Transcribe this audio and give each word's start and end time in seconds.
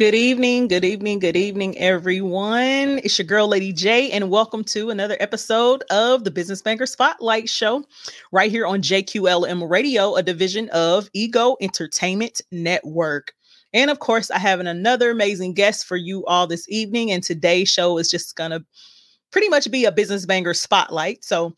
Good 0.00 0.14
evening, 0.14 0.68
good 0.68 0.86
evening, 0.86 1.18
good 1.18 1.36
evening, 1.36 1.76
everyone. 1.76 3.00
It's 3.04 3.18
your 3.18 3.26
girl, 3.26 3.48
Lady 3.48 3.70
J, 3.70 4.10
and 4.12 4.30
welcome 4.30 4.64
to 4.64 4.88
another 4.88 5.18
episode 5.20 5.84
of 5.90 6.24
the 6.24 6.30
Business 6.30 6.62
Banger 6.62 6.86
Spotlight 6.86 7.50
Show 7.50 7.84
right 8.32 8.50
here 8.50 8.66
on 8.66 8.80
JQLM 8.80 9.68
Radio, 9.68 10.14
a 10.14 10.22
division 10.22 10.70
of 10.70 11.10
Ego 11.12 11.58
Entertainment 11.60 12.40
Network. 12.50 13.34
And 13.74 13.90
of 13.90 13.98
course, 13.98 14.30
I 14.30 14.38
have 14.38 14.58
an, 14.58 14.66
another 14.66 15.10
amazing 15.10 15.52
guest 15.52 15.84
for 15.84 15.98
you 15.98 16.24
all 16.24 16.46
this 16.46 16.66
evening. 16.70 17.12
And 17.12 17.22
today's 17.22 17.68
show 17.68 17.98
is 17.98 18.10
just 18.10 18.36
going 18.36 18.52
to 18.52 18.64
pretty 19.30 19.50
much 19.50 19.70
be 19.70 19.84
a 19.84 19.92
business 19.92 20.24
banger 20.24 20.54
spotlight. 20.54 21.26
So, 21.26 21.52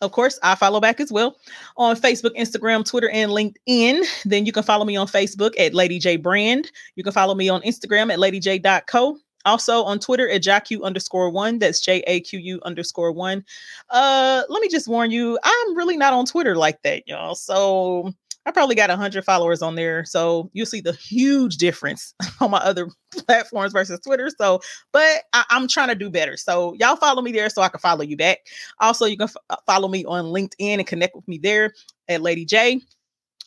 of 0.02 0.12
course, 0.12 0.40
I 0.44 0.56
follow 0.56 0.80
back 0.80 1.00
as 1.00 1.12
well 1.12 1.36
on 1.76 1.96
Facebook, 1.96 2.38
Instagram, 2.38 2.88
Twitter, 2.88 3.10
and 3.10 3.32
LinkedIn. 3.32 4.06
Then 4.26 4.46
you 4.46 4.52
can 4.52 4.64
follow 4.64 4.86
me 4.86 4.96
on 4.96 5.08
Facebook 5.08 5.60
at 5.60 5.74
Lady 5.74 6.00
J 6.00 6.16
Brand. 6.16 6.72
You 6.96 7.04
can 7.04 7.12
follow 7.12 7.36
me 7.36 7.50
on 7.50 7.62
Instagram 7.64 8.14
at 8.14 8.20
ladyj.co. 8.20 9.18
Also 9.50 9.84
on 9.84 10.00
Twitter 10.00 10.30
at 10.30 10.44
JAQ 10.44 10.84
underscore 10.84 11.32
one. 11.32 11.60
That's 11.60 11.82
J 11.82 12.04
A 12.08 12.22
Q 12.22 12.40
U 12.40 12.60
underscore 12.64 13.12
one. 13.12 13.44
Uh, 13.90 14.44
let 14.48 14.62
me 14.62 14.70
just 14.70 14.88
warn 14.88 15.10
you, 15.10 15.40
I'm 15.44 15.76
really 15.76 15.98
not 15.98 16.14
on 16.14 16.26
Twitter 16.26 16.56
like 16.56 16.82
that, 16.84 17.08
y'all. 17.08 17.34
So 17.34 18.14
I 18.46 18.52
probably 18.52 18.76
got 18.76 18.90
100 18.90 19.26
followers 19.26 19.62
on 19.62 19.76
there. 19.76 20.06
So 20.06 20.50
you'll 20.54 20.66
see 20.66 20.82
the 20.82 20.94
huge 20.94 21.58
difference 21.58 22.14
on 22.40 22.52
my 22.52 22.60
other 22.60 22.90
platforms 23.28 23.74
versus 23.74 24.00
Twitter. 24.00 24.30
So, 24.38 24.62
but 24.92 25.24
I, 25.34 25.44
am 25.52 25.68
trying 25.68 25.90
to 25.90 25.96
do 25.96 26.10
better. 26.10 26.38
So 26.38 26.74
y'all 26.80 26.96
follow 26.96 27.22
me 27.22 27.32
there 27.32 27.50
so 27.50 27.62
I 27.62 27.70
can 27.70 27.80
follow 27.80 28.04
you 28.04 28.18
back. 28.18 28.40
Also, 28.80 29.06
you 29.06 29.18
can 29.18 29.26
f- 29.26 29.36
uh, 29.50 29.58
follow 29.66 29.88
me 29.88 30.06
on 30.06 30.26
LinkedIn 30.26 30.78
and 30.80 30.88
connect 30.88 31.16
with 31.16 31.28
me 31.28 31.38
there 31.38 31.74
at 32.08 32.22
Lady 32.22 32.46
J. 32.46 32.82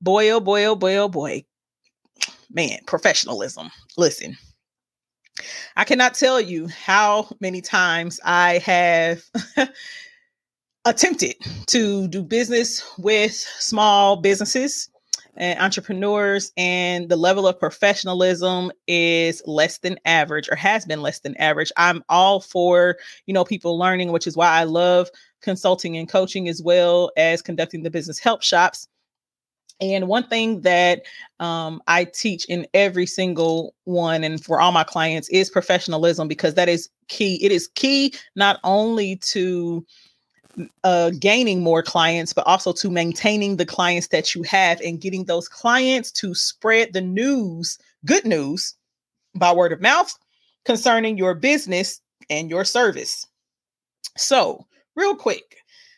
Boy 0.00 0.30
oh 0.30 0.40
boy 0.40 0.64
oh 0.64 0.76
boy 0.76 0.96
oh 0.96 1.08
boy. 1.08 1.44
Man 2.50 2.78
professionalism. 2.86 3.70
Listen 3.96 4.36
i 5.76 5.84
cannot 5.84 6.14
tell 6.14 6.40
you 6.40 6.66
how 6.68 7.28
many 7.40 7.60
times 7.60 8.18
i 8.24 8.58
have 8.58 9.22
attempted 10.84 11.34
to 11.66 12.08
do 12.08 12.22
business 12.22 12.82
with 12.98 13.32
small 13.32 14.16
businesses 14.16 14.88
and 15.36 15.58
entrepreneurs 15.60 16.52
and 16.56 17.08
the 17.08 17.16
level 17.16 17.46
of 17.46 17.58
professionalism 17.58 18.70
is 18.86 19.42
less 19.46 19.78
than 19.78 19.98
average 20.04 20.48
or 20.48 20.56
has 20.56 20.84
been 20.84 21.02
less 21.02 21.20
than 21.20 21.36
average 21.36 21.72
i'm 21.76 22.02
all 22.08 22.40
for 22.40 22.96
you 23.26 23.34
know 23.34 23.44
people 23.44 23.78
learning 23.78 24.12
which 24.12 24.26
is 24.26 24.36
why 24.36 24.48
i 24.48 24.64
love 24.64 25.08
consulting 25.42 25.96
and 25.96 26.08
coaching 26.08 26.48
as 26.48 26.62
well 26.62 27.10
as 27.16 27.42
conducting 27.42 27.82
the 27.82 27.90
business 27.90 28.18
help 28.18 28.42
shops 28.42 28.88
and 29.80 30.08
one 30.08 30.26
thing 30.28 30.62
that 30.62 31.02
um, 31.38 31.82
I 31.86 32.04
teach 32.04 32.46
in 32.46 32.66
every 32.72 33.06
single 33.06 33.74
one 33.84 34.24
and 34.24 34.42
for 34.42 34.60
all 34.60 34.72
my 34.72 34.84
clients 34.84 35.28
is 35.28 35.50
professionalism 35.50 36.28
because 36.28 36.54
that 36.54 36.68
is 36.68 36.88
key. 37.08 37.44
It 37.44 37.52
is 37.52 37.68
key 37.68 38.14
not 38.36 38.58
only 38.64 39.16
to 39.16 39.84
uh, 40.84 41.10
gaining 41.18 41.62
more 41.62 41.82
clients, 41.82 42.32
but 42.32 42.46
also 42.46 42.72
to 42.72 42.90
maintaining 42.90 43.56
the 43.56 43.66
clients 43.66 44.08
that 44.08 44.34
you 44.34 44.42
have 44.44 44.80
and 44.80 45.00
getting 45.00 45.24
those 45.24 45.48
clients 45.48 46.10
to 46.12 46.34
spread 46.34 46.92
the 46.92 47.00
news, 47.00 47.78
good 48.04 48.24
news, 48.24 48.74
by 49.34 49.52
word 49.52 49.72
of 49.72 49.80
mouth 49.80 50.12
concerning 50.64 51.16
your 51.16 51.34
business 51.34 52.00
and 52.30 52.50
your 52.50 52.64
service. 52.64 53.26
So, 54.16 54.66
real 54.94 55.14
quick, 55.14 55.56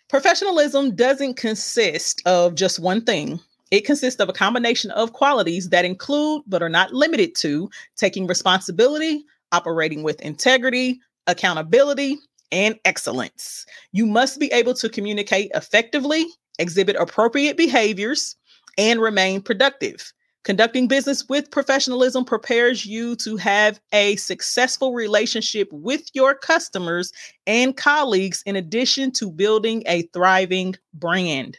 professionalism 0.09 0.95
doesn't 0.97 1.37
consist 1.37 2.21
of 2.27 2.55
just 2.55 2.81
one 2.81 3.05
thing. 3.05 3.41
It 3.71 3.85
consists 3.85 4.21
of 4.21 4.29
a 4.29 4.33
combination 4.35 4.91
of 4.93 5.13
qualities 5.13 5.69
that 5.71 5.85
include, 5.85 6.43
but 6.47 6.63
are 6.63 6.69
not 6.69 6.93
limited 6.93 7.35
to, 7.37 7.71
taking 7.97 8.27
responsibility, 8.27 9.25
operating 9.53 10.03
with 10.03 10.21
integrity, 10.21 11.01
accountability, 11.27 12.19
and 12.53 12.79
excellence. 12.85 13.67
You 13.93 14.07
must 14.07 14.39
be 14.39 14.53
able 14.53 14.75
to 14.75 14.89
communicate 14.89 15.51
effectively, 15.55 16.27
exhibit 16.59 16.97
appropriate 16.97 17.57
behaviors, 17.57 18.37
and 18.77 19.01
remain 19.01 19.43
productive. 19.43 20.13
Conducting 20.45 20.89
business 20.89 21.29
with 21.29 21.51
professionalism 21.51 22.25
prepares 22.25 22.87
you 22.87 23.17
to 23.17 23.37
have 23.37 23.81
a 23.93 24.17
successful 24.17 24.95
relationship 24.95 25.69
with 25.73 26.09
your 26.15 26.35
customers 26.35 27.13
and 27.47 27.77
colleagues, 27.77 28.43
in 28.47 28.57
addition 28.57 29.11
to 29.13 29.31
building 29.31 29.83
a 29.87 30.03
thriving 30.15 30.75
brand. 30.95 31.59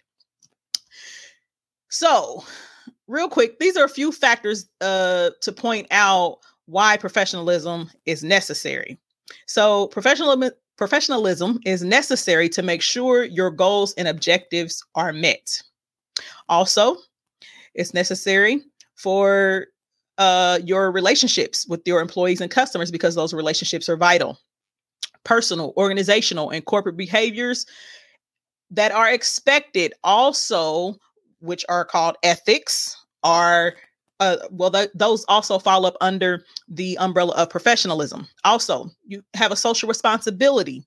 So, 1.89 2.43
real 3.07 3.29
quick, 3.29 3.59
these 3.59 3.75
are 3.77 3.85
a 3.85 3.89
few 3.89 4.11
factors 4.11 4.67
uh, 4.81 5.31
to 5.41 5.51
point 5.51 5.87
out 5.91 6.37
why 6.65 6.97
professionalism 6.97 7.91
is 8.05 8.23
necessary. 8.23 8.97
So, 9.45 9.87
professionalism 9.87 10.51
Professionalism 10.79 11.59
is 11.65 11.83
necessary 11.83 12.47
to 12.47 12.61
make 12.63 12.81
sure 12.81 13.25
your 13.25 13.51
goals 13.51 13.93
and 13.97 14.07
objectives 14.07 14.81
are 14.95 15.11
met. 15.11 15.61
Also, 16.47 16.95
it's 17.75 17.93
necessary 17.93 18.61
for 18.95 19.65
uh, 20.19 20.59
your 20.63 20.89
relationships 20.89 21.67
with 21.67 21.81
your 21.85 21.99
employees 21.99 22.39
and 22.39 22.49
customers 22.49 22.91
because 22.91 23.13
those 23.13 23.33
relationships 23.33 23.89
are 23.89 23.97
vital. 23.97 24.39
Personal, 25.25 25.73
organizational, 25.75 26.49
and 26.49 26.63
corporate 26.63 26.95
behaviors 26.95 27.65
that 28.71 28.93
are 28.93 29.11
expected 29.11 29.93
also, 30.05 30.95
which 31.39 31.65
are 31.67 31.83
called 31.83 32.15
ethics, 32.23 32.95
are 33.25 33.73
uh, 34.19 34.37
well, 34.51 34.71
th- 34.71 34.89
those 34.93 35.25
also 35.27 35.59
fall 35.59 35.85
up 35.85 35.95
under 36.01 36.43
the 36.67 36.97
umbrella 36.97 37.33
of 37.35 37.49
professionalism. 37.49 38.27
Also, 38.43 38.89
you 39.05 39.23
have 39.33 39.51
a 39.51 39.55
social 39.55 39.87
responsibility. 39.87 40.83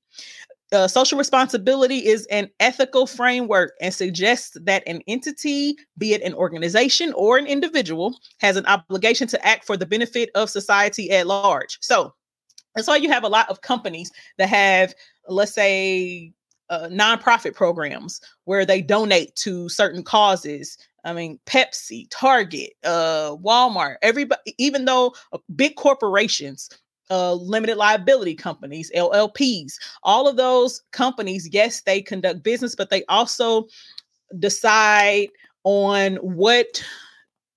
Uh, 0.73 0.89
social 0.89 1.19
responsibility 1.19 2.07
is 2.07 2.27
an 2.27 2.49
ethical 2.61 3.07
framework 3.07 3.73
and 3.81 3.93
suggests 3.93 4.57
that 4.63 4.83
an 4.87 5.03
entity, 5.07 5.77
be 5.99 6.15
it 6.15 6.23
an 6.23 6.35
organization 6.35 7.13
or 7.15 7.37
an 7.37 7.47
individual, 7.47 8.19
has 8.39 8.57
an 8.57 8.65
obligation 8.67 9.29
to 9.29 9.47
act 9.47 9.67
for 9.67 9.77
the 9.77 9.85
benefit 9.87 10.31
of 10.35 10.49
society 10.49 11.11
at 11.11 11.27
large. 11.27 11.79
So, 11.83 12.15
That's 12.75 12.89
why 12.89 12.97
you 12.97 13.11
have 13.11 13.25
a 13.25 13.29
lot 13.29 13.49
of 13.51 13.61
companies 13.61 14.11
that 14.39 14.49
have, 14.49 14.95
let's 15.29 15.53
say, 15.53 16.33
uh, 16.71 16.89
nonprofit 16.91 17.55
programs 17.55 18.21
where 18.45 18.65
they 18.65 18.81
donate 18.81 19.35
to 19.37 19.69
certain 19.69 20.03
causes. 20.03 20.79
I 21.05 21.13
mean, 21.13 21.39
Pepsi, 21.47 22.07
Target, 22.11 22.73
uh, 22.85 23.37
Walmart, 23.37 23.97
everybody, 24.03 24.55
even 24.59 24.85
though 24.85 25.15
uh, 25.33 25.39
big 25.57 25.77
corporations, 25.77 26.69
uh, 27.11 27.35
limited 27.35 27.77
liability 27.77 28.35
companies, 28.35 28.91
LLPs, 28.95 29.75
all 30.03 30.29
of 30.29 30.37
those 30.37 30.83
companies, 30.93 31.49
yes, 31.53 31.83
they 31.83 32.01
conduct 32.01 32.43
business, 32.43 32.75
but 32.75 32.91
they 32.91 33.05
also 33.09 33.67
decide 34.39 35.29
on 35.65 36.17
what 36.17 36.83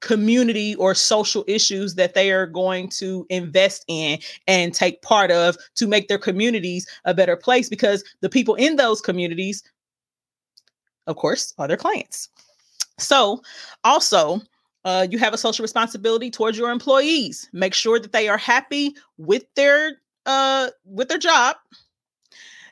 community 0.02 0.76
or 0.76 0.94
social 0.94 1.44
issues 1.48 1.96
that 1.96 2.14
they 2.14 2.32
are 2.32 2.46
going 2.46 2.90
to 2.90 3.26
invest 3.30 3.84
in 3.88 4.20
and 4.48 4.74
take 4.74 5.02
part 5.02 5.32
of 5.32 5.58
to 5.74 5.88
make 5.88 6.08
their 6.08 6.20
communities 6.20 6.86
a 7.06 7.14
better 7.14 7.36
place 7.36 7.70
because 7.70 8.04
the 8.22 8.30
people 8.30 8.54
in 8.56 8.76
those 8.76 9.02
communities 9.02 9.64
of 11.08 11.16
course 11.16 11.56
are 11.58 11.68
their 11.68 11.78
clients 11.78 12.30
so 12.98 13.42
also 13.84 14.42
uh, 14.86 15.08
you 15.10 15.18
have 15.18 15.34
a 15.34 15.38
social 15.38 15.64
responsibility 15.64 16.30
towards 16.30 16.58
your 16.58 16.72
employees 16.72 17.50
make 17.54 17.74
sure 17.74 18.00
that 18.00 18.12
they 18.12 18.28
are 18.28 18.38
happy 18.38 18.94
with 19.18 19.44
their 19.56 19.94
uh, 20.26 20.70
with 20.86 21.08
their 21.10 21.18
job 21.18 21.56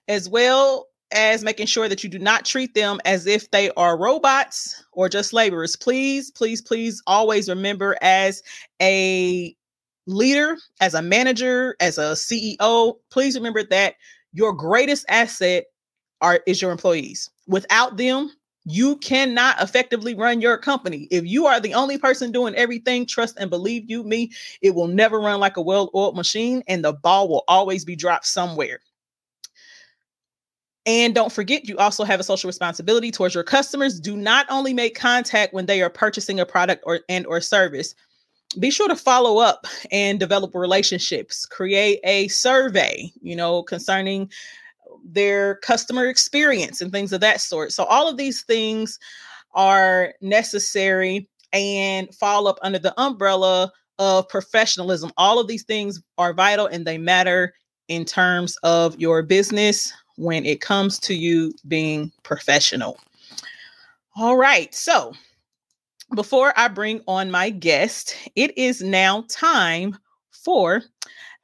as 0.07 0.29
well 0.29 0.87
as 1.13 1.43
making 1.43 1.67
sure 1.67 1.87
that 1.87 2.03
you 2.03 2.09
do 2.09 2.19
not 2.19 2.43
treat 2.43 2.73
them 2.73 2.99
as 3.05 3.27
if 3.27 3.49
they 3.51 3.69
are 3.71 3.97
robots 3.97 4.83
or 4.93 5.07
just 5.07 5.31
laborers. 5.31 5.75
Please, 5.75 6.31
please, 6.31 6.61
please 6.61 7.01
always 7.05 7.47
remember 7.47 7.95
as 8.01 8.41
a 8.81 9.55
leader, 10.07 10.57
as 10.81 10.93
a 10.93 11.01
manager, 11.01 11.75
as 11.79 11.97
a 11.97 12.13
CEO, 12.13 12.95
please 13.11 13.35
remember 13.35 13.63
that 13.63 13.95
your 14.33 14.53
greatest 14.53 15.05
asset 15.07 15.65
are 16.21 16.41
is 16.47 16.61
your 16.61 16.71
employees. 16.71 17.29
Without 17.47 17.97
them, 17.97 18.31
you 18.65 18.95
cannot 18.97 19.61
effectively 19.61 20.15
run 20.15 20.41
your 20.41 20.57
company. 20.57 21.07
If 21.11 21.25
you 21.25 21.45
are 21.47 21.59
the 21.59 21.73
only 21.73 21.97
person 21.97 22.31
doing 22.31 22.55
everything, 22.55 23.05
trust 23.05 23.37
and 23.39 23.49
believe 23.49 23.89
you 23.89 24.03
me, 24.03 24.31
it 24.61 24.73
will 24.73 24.87
never 24.87 25.19
run 25.19 25.39
like 25.39 25.57
a 25.57 25.61
well-oiled 25.61 26.15
machine 26.15 26.63
and 26.67 26.83
the 26.83 26.93
ball 26.93 27.27
will 27.27 27.43
always 27.47 27.83
be 27.83 27.95
dropped 27.95 28.25
somewhere. 28.25 28.79
And 30.85 31.15
don't 31.15 31.31
forget, 31.31 31.67
you 31.67 31.77
also 31.77 32.03
have 32.03 32.19
a 32.19 32.23
social 32.23 32.47
responsibility 32.47 33.09
towards 33.09 33.35
your 33.35 33.43
customers. 33.43 33.99
Do 33.99 34.17
not 34.17 34.45
only 34.49 34.73
make 34.73 34.95
contact 34.95 35.53
when 35.53 35.65
they 35.65 35.81
are 35.81 35.89
purchasing 35.89 36.39
a 36.39 36.45
product 36.45 36.83
or 36.85 37.01
and 37.07 37.25
or 37.25 37.39
service. 37.39 37.95
Be 38.59 38.69
sure 38.69 38.89
to 38.89 38.95
follow 38.95 39.39
up 39.39 39.65
and 39.91 40.19
develop 40.19 40.53
relationships. 40.53 41.45
Create 41.45 41.99
a 42.03 42.27
survey, 42.27 43.11
you 43.21 43.35
know, 43.35 43.63
concerning 43.63 44.29
their 45.03 45.55
customer 45.57 46.07
experience 46.07 46.81
and 46.81 46.91
things 46.91 47.13
of 47.13 47.21
that 47.21 47.41
sort. 47.41 47.71
So 47.71 47.83
all 47.85 48.07
of 48.07 48.17
these 48.17 48.43
things 48.43 48.97
are 49.53 50.13
necessary 50.21 51.29
and 51.51 52.13
fall 52.15 52.47
up 52.47 52.57
under 52.61 52.79
the 52.79 52.99
umbrella 52.99 53.71
of 53.99 54.27
professionalism. 54.29 55.11
All 55.17 55.39
of 55.39 55.47
these 55.47 55.63
things 55.63 56.01
are 56.17 56.33
vital 56.33 56.65
and 56.65 56.85
they 56.85 56.97
matter 56.97 57.53
in 57.87 58.05
terms 58.05 58.55
of 58.63 58.99
your 58.99 59.21
business 59.21 59.93
when 60.15 60.45
it 60.45 60.61
comes 60.61 60.99
to 60.99 61.13
you 61.13 61.53
being 61.67 62.11
professional. 62.23 62.99
All 64.15 64.37
right. 64.37 64.73
So, 64.73 65.13
before 66.15 66.53
I 66.55 66.67
bring 66.67 67.01
on 67.07 67.31
my 67.31 67.49
guest, 67.49 68.15
it 68.35 68.55
is 68.57 68.81
now 68.81 69.25
time 69.29 69.97
for 70.43 70.81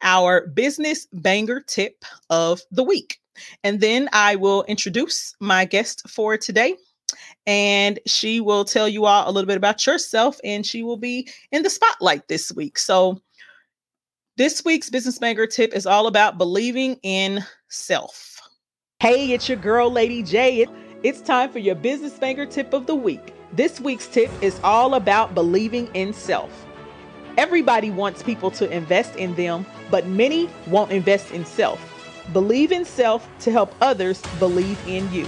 our 0.01 0.47
business 0.47 1.07
banger 1.13 1.61
tip 1.61 2.05
of 2.29 2.61
the 2.71 2.83
week. 2.83 3.19
And 3.63 3.79
then 3.79 4.09
I 4.13 4.35
will 4.35 4.63
introduce 4.63 5.33
my 5.39 5.65
guest 5.65 6.07
for 6.09 6.37
today. 6.37 6.75
And 7.47 7.99
she 8.05 8.39
will 8.39 8.65
tell 8.65 8.87
you 8.87 9.05
all 9.05 9.27
a 9.27 9.31
little 9.31 9.47
bit 9.47 9.57
about 9.57 9.85
yourself, 9.85 10.39
and 10.43 10.63
she 10.63 10.83
will 10.83 10.97
be 10.97 11.27
in 11.51 11.63
the 11.63 11.69
spotlight 11.69 12.27
this 12.27 12.51
week. 12.51 12.77
So, 12.77 13.19
this 14.37 14.63
week's 14.63 14.89
business 14.89 15.17
banger 15.17 15.47
tip 15.47 15.73
is 15.73 15.85
all 15.85 16.07
about 16.07 16.37
believing 16.37 16.97
in 17.01 17.43
self. 17.67 18.39
Hey, 18.99 19.31
it's 19.31 19.49
your 19.49 19.57
girl, 19.57 19.91
Lady 19.91 20.21
J. 20.21 20.67
it's 21.03 21.21
time 21.21 21.51
for 21.51 21.59
your 21.59 21.75
business 21.75 22.13
banger 22.13 22.45
tip 22.45 22.73
of 22.73 22.85
the 22.85 22.95
week. 22.95 23.33
This 23.53 23.81
week's 23.81 24.07
tip 24.07 24.29
is 24.41 24.59
all 24.63 24.93
about 24.93 25.33
believing 25.33 25.89
in 25.93 26.13
self. 26.13 26.68
Everybody 27.39 27.89
wants 27.89 28.21
people 28.21 28.51
to 28.51 28.69
invest 28.69 29.15
in 29.15 29.33
them, 29.35 29.65
but 29.89 30.05
many 30.05 30.49
won't 30.67 30.91
invest 30.91 31.31
in 31.31 31.45
self. 31.45 31.79
Believe 32.33 32.73
in 32.73 32.83
self 32.83 33.29
to 33.39 33.49
help 33.49 33.73
others 33.79 34.21
believe 34.39 34.77
in 34.85 35.09
you. 35.09 35.25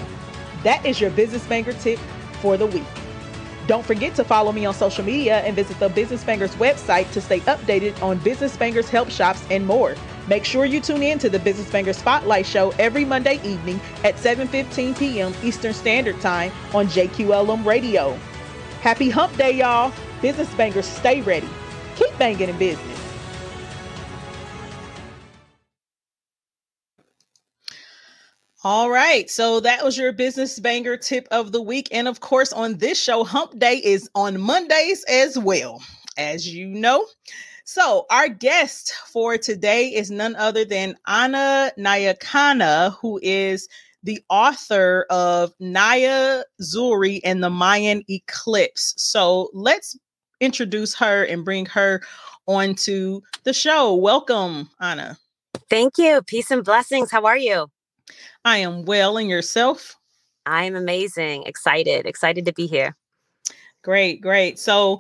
That 0.65 0.85
is 0.85 0.99
your 0.99 1.09
business 1.11 1.47
banger 1.47 1.71
tip 1.71 1.97
for 2.41 2.57
the 2.57 2.65
week. 2.65 2.83
Don't 3.65 3.85
forget 3.85 4.13
to 4.15 4.25
follow 4.25 4.51
me 4.51 4.65
on 4.65 4.73
social 4.73 5.05
media 5.05 5.39
and 5.39 5.55
visit 5.55 5.79
the 5.79 5.87
Business 5.87 6.21
Bangers 6.21 6.53
website 6.55 7.09
to 7.13 7.21
stay 7.21 7.39
updated 7.39 8.03
on 8.03 8.17
Business 8.17 8.57
Bangers 8.57 8.89
help 8.89 9.09
shops 9.09 9.45
and 9.49 9.65
more. 9.65 9.95
Make 10.27 10.43
sure 10.43 10.65
you 10.65 10.81
tune 10.81 11.03
in 11.03 11.17
to 11.19 11.29
the 11.29 11.39
Business 11.39 11.71
Banger 11.71 11.93
Spotlight 11.93 12.45
Show 12.45 12.71
every 12.71 13.05
Monday 13.05 13.39
evening 13.45 13.79
at 14.03 14.15
7:15 14.15 14.99
p.m. 14.99 15.33
Eastern 15.41 15.73
Standard 15.73 16.19
Time 16.19 16.51
on 16.73 16.87
JQLM 16.87 17.65
Radio. 17.65 18.19
Happy 18.81 19.09
Hump 19.09 19.33
Day, 19.37 19.51
y'all! 19.51 19.93
Business 20.21 20.53
Bangers, 20.55 20.85
stay 20.85 21.21
ready. 21.21 21.47
Banging 22.21 22.49
in 22.49 22.57
business. 22.59 22.99
All 28.63 28.91
right. 28.91 29.27
So 29.27 29.59
that 29.61 29.83
was 29.83 29.97
your 29.97 30.13
business 30.13 30.59
banger 30.59 30.97
tip 30.97 31.27
of 31.31 31.51
the 31.51 31.63
week. 31.63 31.87
And 31.91 32.07
of 32.07 32.19
course, 32.19 32.53
on 32.53 32.77
this 32.77 33.01
show, 33.01 33.23
Hump 33.23 33.57
Day 33.57 33.81
is 33.83 34.07
on 34.13 34.39
Mondays 34.39 35.03
as 35.05 35.39
well, 35.39 35.81
as 36.15 36.47
you 36.47 36.67
know. 36.67 37.07
So, 37.65 38.05
our 38.11 38.29
guest 38.29 38.93
for 39.11 39.39
today 39.39 39.87
is 39.87 40.11
none 40.11 40.35
other 40.35 40.63
than 40.63 40.97
Anna 41.07 41.71
Nyakana, 41.79 42.95
who 43.01 43.19
is 43.23 43.67
the 44.03 44.23
author 44.29 45.07
of 45.09 45.57
Niyah 45.59 46.43
Zuri 46.61 47.19
and 47.23 47.43
the 47.43 47.49
Mayan 47.49 48.03
Eclipse. 48.07 48.93
So, 48.97 49.49
let's 49.53 49.97
introduce 50.41 50.93
her 50.95 51.23
and 51.23 51.45
bring 51.45 51.65
her 51.67 52.01
onto 52.47 53.21
the 53.43 53.53
show. 53.53 53.95
Welcome, 53.95 54.69
Anna. 54.81 55.17
Thank 55.69 55.97
you. 55.97 56.21
Peace 56.23 56.51
and 56.51 56.65
blessings. 56.65 57.11
How 57.11 57.25
are 57.25 57.37
you? 57.37 57.67
I 58.43 58.57
am 58.57 58.83
well. 58.83 59.17
And 59.17 59.29
yourself? 59.29 59.95
I 60.45 60.65
am 60.65 60.75
amazing. 60.75 61.43
Excited. 61.43 62.05
Excited 62.05 62.45
to 62.45 62.53
be 62.53 62.67
here. 62.67 62.97
Great, 63.83 64.21
great. 64.21 64.59
So, 64.59 64.99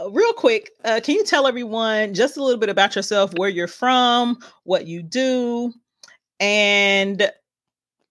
uh, 0.00 0.10
real 0.10 0.32
quick, 0.32 0.70
uh, 0.84 1.00
can 1.02 1.16
you 1.16 1.24
tell 1.24 1.46
everyone 1.46 2.14
just 2.14 2.36
a 2.36 2.42
little 2.42 2.58
bit 2.58 2.68
about 2.68 2.96
yourself, 2.96 3.32
where 3.34 3.48
you're 3.48 3.68
from, 3.68 4.38
what 4.64 4.86
you 4.86 5.02
do, 5.02 5.72
and 6.38 7.30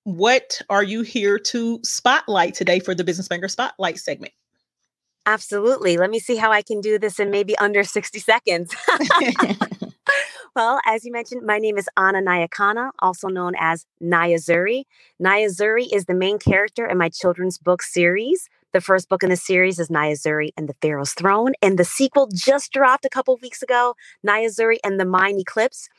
what 0.03 0.61
are 0.69 0.83
you 0.83 1.01
here 1.01 1.37
to 1.39 1.79
spotlight 1.83 2.53
today 2.53 2.79
for 2.79 2.95
the 2.95 3.03
Business 3.03 3.27
Banger 3.27 3.47
Spotlight 3.47 3.97
segment? 3.99 4.33
Absolutely. 5.29 5.95
Let 5.95 6.09
me 6.09 6.17
see 6.17 6.38
how 6.38 6.51
I 6.51 6.63
can 6.63 6.81
do 6.81 6.98
this 6.98 7.19
in 7.19 7.29
maybe 7.29 7.55
under 7.59 7.83
60 7.83 8.17
seconds. 8.17 8.75
well, 10.55 10.79
as 10.88 11.05
you 11.05 11.12
mentioned, 11.12 11.45
my 11.45 11.59
name 11.59 11.77
is 11.77 11.88
Anna 11.95 12.19
Nyakana, 12.19 12.89
also 12.98 13.27
known 13.27 13.53
as 13.59 13.86
Niyah 14.01 14.43
Zuri. 14.43 14.86
Niyah 15.21 15.55
Zuri 15.55 15.88
is 15.93 16.05
the 16.05 16.15
main 16.15 16.39
character 16.39 16.83
in 16.88 16.98
my 16.98 17.09
children's 17.09 17.59
book 17.59 17.83
series, 17.83 18.50
the 18.71 18.81
first 18.81 19.09
book 19.09 19.23
in 19.23 19.29
the 19.29 19.35
series 19.35 19.79
is 19.79 19.89
Niyah 19.89 20.13
Zuri 20.13 20.49
and 20.55 20.69
the 20.69 20.75
Pharaoh's 20.81 21.13
Throne. 21.13 21.53
And 21.61 21.77
the 21.77 21.85
sequel 21.85 22.27
just 22.33 22.71
dropped 22.71 23.05
a 23.05 23.09
couple 23.09 23.38
weeks 23.41 23.63
ago, 23.63 23.95
Niyah 24.25 24.55
Zuri 24.55 24.77
and 24.83 24.99
the 24.99 25.05
Mayan 25.05 25.39
Eclipse. 25.39 25.89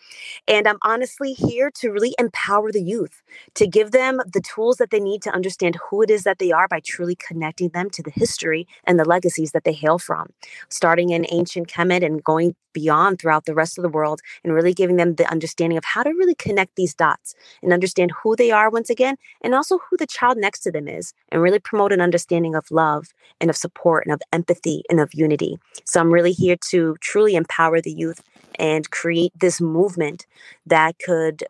And 0.46 0.68
I'm 0.68 0.78
honestly 0.82 1.32
here 1.32 1.70
to 1.76 1.90
really 1.90 2.14
empower 2.18 2.70
the 2.70 2.82
youth, 2.82 3.22
to 3.54 3.66
give 3.66 3.90
them 3.90 4.20
the 4.32 4.40
tools 4.40 4.76
that 4.76 4.90
they 4.90 5.00
need 5.00 5.22
to 5.22 5.30
understand 5.30 5.78
who 5.90 6.02
it 6.02 6.10
is 6.10 6.22
that 6.24 6.38
they 6.38 6.52
are 6.52 6.68
by 6.68 6.80
truly 6.80 7.16
connecting 7.16 7.70
them 7.70 7.90
to 7.90 8.02
the 8.02 8.10
history 8.10 8.66
and 8.84 8.98
the 8.98 9.04
legacies 9.04 9.52
that 9.52 9.64
they 9.64 9.72
hail 9.72 9.98
from, 9.98 10.28
starting 10.68 11.10
in 11.10 11.26
ancient 11.30 11.68
Kemet 11.68 12.04
and 12.04 12.22
going 12.22 12.54
beyond 12.72 13.18
throughout 13.18 13.46
the 13.46 13.54
rest 13.54 13.78
of 13.78 13.82
the 13.82 13.88
world 13.88 14.20
and 14.44 14.54
really 14.54 14.72
giving 14.72 14.96
them 14.96 15.14
the 15.14 15.30
understanding 15.30 15.78
of 15.78 15.84
how 15.84 16.02
to 16.02 16.10
really 16.10 16.34
connect 16.34 16.76
these 16.76 16.94
dots 16.94 17.34
and 17.62 17.72
understand 17.72 18.12
who 18.22 18.36
they 18.36 18.50
are 18.50 18.70
once 18.70 18.90
again 18.90 19.16
and 19.42 19.54
also 19.54 19.78
who 19.78 19.96
the 19.96 20.06
child 20.06 20.38
next 20.38 20.60
to 20.60 20.70
them 20.70 20.88
is 20.88 21.12
and 21.30 21.42
really 21.42 21.58
promote 21.58 21.92
an 21.92 22.00
understanding 22.00 22.54
of 22.54 22.59
love 22.70 23.08
and 23.40 23.48
of 23.48 23.56
support 23.56 24.04
and 24.04 24.12
of 24.12 24.20
empathy 24.32 24.82
and 24.90 25.00
of 25.00 25.14
unity. 25.14 25.58
So 25.84 26.00
I'm 26.00 26.12
really 26.12 26.32
here 26.32 26.56
to 26.70 26.96
truly 27.00 27.36
empower 27.36 27.80
the 27.80 27.92
youth 27.92 28.22
and 28.58 28.90
create 28.90 29.32
this 29.38 29.60
movement 29.60 30.26
that 30.66 30.98
could 30.98 31.44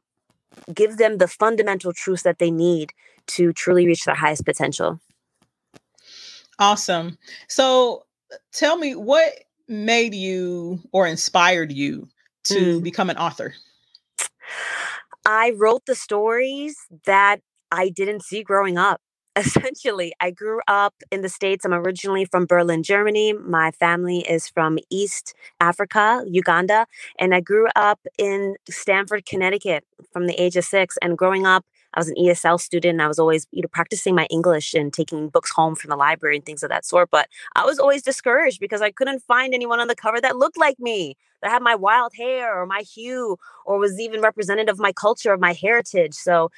give 0.73 0.97
them 0.97 1.19
the 1.19 1.29
fundamental 1.29 1.93
truths 1.93 2.23
that 2.23 2.39
they 2.39 2.51
need 2.51 2.93
to 3.29 3.53
truly 3.53 3.87
reach 3.87 4.05
their 4.05 4.15
highest 4.15 4.45
potential. 4.45 5.01
Awesome. 6.59 7.17
So 7.49 8.05
tell 8.53 8.77
me 8.77 8.95
what 8.95 9.33
made 9.69 10.15
you 10.15 10.81
or 10.93 11.07
inspired 11.07 11.73
you 11.73 12.09
to 12.45 12.81
mm. 12.81 12.83
become 12.83 13.09
an 13.09 13.17
author? 13.17 13.55
I 15.25 15.53
wrote 15.57 15.87
the 15.87 15.95
stories 15.95 16.77
that 17.07 17.41
I 17.71 17.89
didn't 17.89 18.25
see 18.25 18.43
growing 18.43 18.77
up. 18.77 19.01
Essentially, 19.37 20.13
I 20.21 20.33
grew 20.33 20.61
up 20.67 20.95
in 21.13 21.21
the 21.23 21.29
States. 21.29 21.65
I'm 21.65 21.73
originally 21.73 22.25
from 22.25 22.47
Berlin, 22.47 22.83
Germany. 22.83 23.33
My 23.33 23.71
family 23.71 24.21
is 24.29 24.49
from 24.49 24.79
East 24.91 25.35
Africa, 25.61 26.25
Uganda. 26.27 26.87
And 27.19 27.33
I 27.35 27.41
grew 27.41 27.69
up 27.77 28.01
in 28.19 28.57
Stamford, 28.69 29.25
Connecticut 29.27 29.85
from 30.13 30.27
the 30.27 30.35
age 30.35 30.57
of 30.57 30.65
six. 30.65 30.97
And 31.01 31.17
growing 31.17 31.47
up, 31.47 31.65
I 31.95 32.01
was 32.01 32.09
an 32.09 32.17
ESL 32.17 32.61
student 32.61 32.95
and 32.95 33.03
I 33.03 33.09
was 33.09 33.19
always, 33.19 33.47
you 33.51 33.63
know, 33.63 33.69
practicing 33.73 34.15
my 34.15 34.27
English 34.31 34.75
and 34.75 34.93
taking 34.93 35.29
books 35.29 35.51
home 35.51 35.75
from 35.75 35.91
the 35.91 35.97
library 35.97 36.37
and 36.37 36.45
things 36.45 36.63
of 36.63 36.71
that 36.71 36.85
sort. 36.85 37.11
But 37.11 37.29
I 37.57 37.65
was 37.65 37.79
always 37.79 38.03
discouraged 38.03 38.61
because 38.61 38.83
I 38.83 38.91
couldn't 38.91 39.23
find 39.23 39.55
anyone 39.55 39.81
on 39.81 39.89
the 39.89 39.97
cover 39.97 40.21
that 40.21 40.37
looked 40.37 40.59
like 40.59 40.79
me, 40.79 41.17
that 41.43 41.51
had 41.51 41.63
my 41.63 41.75
wild 41.75 42.13
hair 42.17 42.61
or 42.61 42.67
my 42.67 42.81
hue 42.81 43.37
or 43.65 43.79
was 43.79 43.99
even 43.99 44.21
representative 44.21 44.75
of 44.75 44.79
my 44.79 44.93
culture, 44.93 45.33
of 45.33 45.41
my 45.41 45.53
heritage. 45.53 46.15
So 46.15 46.51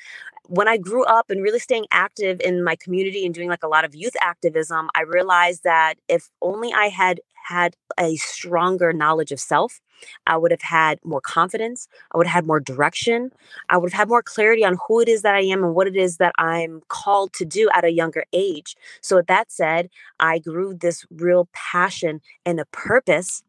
when 0.47 0.69
I 0.69 0.77
grew 0.77 1.05
up 1.05 1.31
and 1.31 1.43
really 1.43 1.61
staying 1.61 1.87
active 1.93 2.41
in 2.41 2.65
my 2.65 2.77
community 2.77 3.25
and 3.25 3.35
doing 3.35 3.49
like 3.49 3.63
a 3.63 3.69
lot 3.69 3.85
of 3.85 3.95
youth 3.95 4.17
activism, 4.21 4.91
I 4.95 5.03
realized 5.03 5.63
that 5.65 5.95
if 6.09 6.29
only 6.43 6.73
I 6.73 6.87
had 6.87 7.21
had 7.49 7.77
a 7.99 8.17
stronger 8.17 8.93
knowledge 8.93 9.33
of 9.33 9.41
self, 9.41 9.81
I 10.27 10.37
would 10.37 10.51
have 10.51 10.63
had 10.63 10.99
more 11.05 11.21
confidence. 11.21 11.89
I 12.13 12.19
would 12.19 12.27
have 12.27 12.35
had 12.35 12.47
more 12.47 12.61
direction. 12.61 13.31
I 13.69 13.77
would 13.77 13.93
have 13.93 13.99
had 13.99 14.09
more 14.09 14.23
clarity 14.23 14.65
on 14.65 14.77
who 14.87 15.01
it 15.01 15.09
is 15.09 15.23
that 15.23 15.35
I 15.35 15.41
am 15.43 15.63
and 15.65 15.75
what 15.75 15.87
it 15.87 15.97
is 15.97 16.17
that 16.17 16.35
I'm 16.39 16.81
called 16.89 17.33
to 17.35 17.45
do 17.45 17.69
at 17.75 17.85
a 17.85 17.91
younger 17.91 18.25
age. 18.33 18.77
So, 19.01 19.17
with 19.17 19.27
that 19.27 19.53
said, 19.53 19.91
I 20.19 20.39
grew 20.39 20.75
this 20.75 21.05
real 21.11 21.49
passion 21.53 22.21
and 22.45 22.59
a 22.61 22.65
purpose 22.67 23.43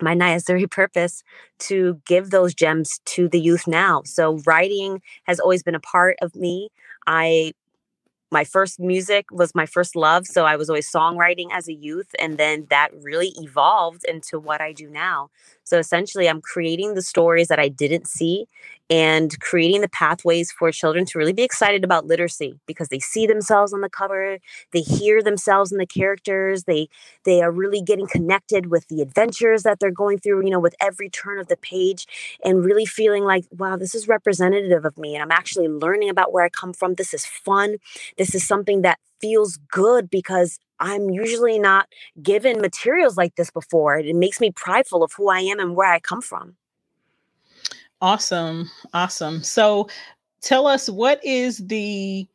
my 0.00 0.14
Niyah 0.14 0.42
Zuri 0.42 0.70
purpose 0.70 1.22
to 1.60 2.00
give 2.06 2.30
those 2.30 2.54
gems 2.54 3.00
to 3.06 3.28
the 3.28 3.40
youth 3.40 3.66
now. 3.66 4.02
So 4.04 4.38
writing 4.46 5.02
has 5.24 5.40
always 5.40 5.62
been 5.62 5.74
a 5.74 5.80
part 5.80 6.16
of 6.22 6.34
me. 6.34 6.70
I 7.06 7.52
my 8.30 8.44
first 8.44 8.78
music 8.80 9.26
was 9.30 9.54
my 9.54 9.66
first 9.66 9.96
love. 9.96 10.26
So 10.26 10.44
I 10.44 10.56
was 10.56 10.70
always 10.70 10.90
songwriting 10.90 11.48
as 11.52 11.68
a 11.68 11.72
youth. 11.74 12.14
And 12.18 12.38
then 12.38 12.66
that 12.70 12.90
really 13.02 13.32
evolved 13.36 14.04
into 14.04 14.38
what 14.38 14.60
I 14.60 14.72
do 14.72 14.88
now. 14.88 15.30
So 15.64 15.78
essentially, 15.78 16.28
I'm 16.28 16.40
creating 16.40 16.94
the 16.94 17.02
stories 17.02 17.48
that 17.48 17.58
I 17.58 17.68
didn't 17.68 18.06
see 18.06 18.46
and 18.90 19.38
creating 19.40 19.80
the 19.82 19.88
pathways 19.88 20.50
for 20.52 20.72
children 20.72 21.04
to 21.06 21.18
really 21.18 21.32
be 21.32 21.44
excited 21.44 21.84
about 21.84 22.06
literacy 22.06 22.58
because 22.66 22.88
they 22.88 22.98
see 22.98 23.26
themselves 23.26 23.72
on 23.72 23.80
the 23.82 23.88
cover, 23.88 24.38
they 24.72 24.80
hear 24.80 25.22
themselves 25.22 25.70
in 25.72 25.78
the 25.78 25.86
characters, 25.86 26.64
they 26.64 26.88
they 27.24 27.40
are 27.42 27.52
really 27.52 27.80
getting 27.80 28.06
connected 28.08 28.66
with 28.66 28.88
the 28.88 29.00
adventures 29.00 29.62
that 29.62 29.78
they're 29.80 29.90
going 29.92 30.18
through, 30.18 30.44
you 30.44 30.50
know, 30.50 30.60
with 30.60 30.74
every 30.80 31.08
turn 31.08 31.38
of 31.38 31.46
the 31.48 31.56
page 31.56 32.06
and 32.44 32.64
really 32.64 32.86
feeling 32.86 33.24
like, 33.24 33.44
wow, 33.56 33.76
this 33.76 33.94
is 33.94 34.08
representative 34.08 34.84
of 34.84 34.98
me 34.98 35.14
and 35.14 35.22
I'm 35.22 35.30
actually 35.32 35.68
learning 35.68 36.10
about 36.10 36.32
where 36.32 36.44
I 36.44 36.48
come 36.48 36.72
from. 36.72 36.94
This 36.94 37.14
is 37.14 37.24
fun. 37.26 37.76
This 38.18 38.34
is 38.34 38.46
something 38.46 38.82
that 38.82 38.98
feels 39.20 39.58
good 39.70 40.10
because 40.10 40.58
I'm 40.78 41.10
usually 41.10 41.58
not 41.58 41.88
given 42.22 42.60
materials 42.60 43.16
like 43.16 43.34
this 43.36 43.50
before. 43.50 43.98
It 43.98 44.16
makes 44.16 44.40
me 44.40 44.50
prideful 44.50 45.02
of 45.02 45.12
who 45.16 45.28
I 45.28 45.40
am 45.40 45.60
and 45.60 45.76
where 45.76 45.92
I 45.92 46.00
come 46.00 46.22
from. 46.22 46.56
Awesome. 48.00 48.70
Awesome. 48.94 49.42
So 49.42 49.88
tell 50.42 50.66
us 50.66 50.88
what 50.88 51.24
is 51.24 51.58
the 51.58 52.26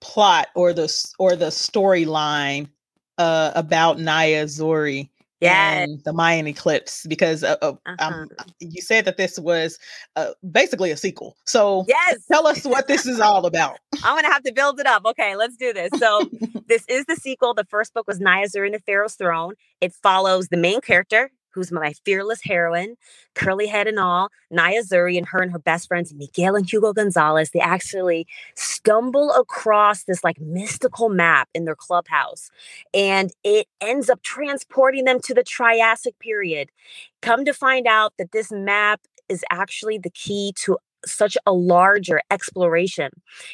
plot 0.00 0.48
or 0.54 0.72
the 0.72 0.92
or 1.18 1.36
the 1.36 1.46
storyline 1.46 2.68
uh, 3.18 3.52
about 3.54 3.98
Niyah 3.98 4.44
Zuri 4.44 5.08
yeah. 5.42 5.86
the 6.04 6.12
Mayan 6.12 6.46
eclipse 6.46 7.04
because 7.06 7.42
uh, 7.42 7.56
uh, 7.62 7.74
uh-huh. 7.86 8.26
you 8.60 8.80
said 8.80 9.04
that 9.04 9.16
this 9.16 9.38
was 9.38 9.78
uh, 10.16 10.30
basically 10.50 10.90
a 10.90 10.96
sequel. 10.96 11.36
So 11.46 11.84
yes, 11.88 12.24
tell 12.30 12.46
us 12.46 12.64
what 12.64 12.86
this 12.86 13.06
is 13.06 13.20
all 13.20 13.44
about. 13.44 13.78
I'm 14.04 14.16
gonna 14.16 14.32
have 14.32 14.44
to 14.44 14.52
build 14.52 14.78
it 14.78 14.86
up. 14.86 15.04
Okay, 15.04 15.34
let's 15.36 15.56
do 15.56 15.72
this. 15.72 15.90
So 15.98 16.22
this 16.68 16.84
is 16.88 17.04
the 17.06 17.16
sequel. 17.16 17.54
The 17.54 17.64
first 17.64 17.92
book 17.92 18.06
was 18.06 18.20
Niyah 18.20 18.54
Zuri 18.54 18.66
and 18.66 18.74
the 18.74 18.80
Pharaoh's 18.80 19.14
Throne. 19.14 19.54
It 19.80 19.92
follows 19.92 20.48
the 20.48 20.56
main 20.56 20.80
character, 20.80 21.30
who's 21.54 21.72
my 21.72 21.92
fearless 22.04 22.42
heroine, 22.42 22.96
curly 23.34 23.66
head 23.66 23.86
and 23.86 23.98
all, 23.98 24.30
Niyah 24.52 24.86
Zuri 24.86 25.16
and 25.16 25.26
her 25.28 25.40
and 25.42 25.52
her 25.52 25.58
best 25.58 25.88
friends, 25.88 26.14
Miguel 26.14 26.56
and 26.56 26.70
Hugo 26.70 26.92
Gonzalez, 26.92 27.50
they 27.50 27.60
actually 27.60 28.26
stumble 28.54 29.32
across 29.32 30.04
this 30.04 30.24
like 30.24 30.40
mystical 30.40 31.08
map 31.08 31.48
in 31.54 31.64
their 31.64 31.76
clubhouse. 31.76 32.50
And 32.92 33.30
it 33.44 33.66
ends 33.80 34.10
up 34.10 34.22
transporting 34.22 35.04
them 35.04 35.20
to 35.20 35.34
the 35.34 35.42
Triassic 35.42 36.18
period. 36.18 36.70
Come 37.20 37.44
to 37.44 37.54
find 37.54 37.86
out 37.86 38.14
that 38.18 38.32
this 38.32 38.50
map 38.50 39.00
is 39.28 39.44
actually 39.50 39.98
the 39.98 40.10
key 40.10 40.52
to 40.64 40.78
such 41.04 41.36
a 41.46 41.52
larger 41.52 42.20
exploration. 42.30 43.10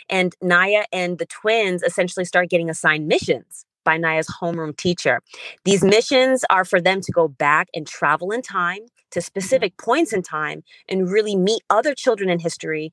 And 0.08 0.34
Niyah 0.42 0.84
and 0.92 1.18
the 1.18 1.26
twins 1.26 1.82
essentially 1.82 2.24
start 2.24 2.50
getting 2.50 2.68
assigned 2.68 3.06
missions 3.06 3.64
by 3.84 3.98
Niyah's 3.98 4.28
homeroom 4.40 4.76
teacher. 4.76 5.20
These 5.64 5.82
missions 5.82 6.44
are 6.50 6.64
for 6.64 6.80
them 6.80 7.00
to 7.00 7.12
go 7.12 7.28
back 7.28 7.68
and 7.74 7.86
travel 7.86 8.30
in 8.30 8.42
time 8.42 8.80
to 9.10 9.20
mm-hmm. 9.20 9.24
specific 9.24 9.76
points 9.78 10.12
in 10.12 10.22
time 10.22 10.62
and 10.88 11.10
really 11.10 11.36
meet 11.36 11.62
other 11.70 11.94
children 11.94 12.30
in 12.30 12.38
history 12.38 12.92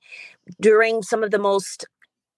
during 0.59 1.01
some 1.01 1.23
of 1.23 1.31
the 1.31 1.39
most 1.39 1.85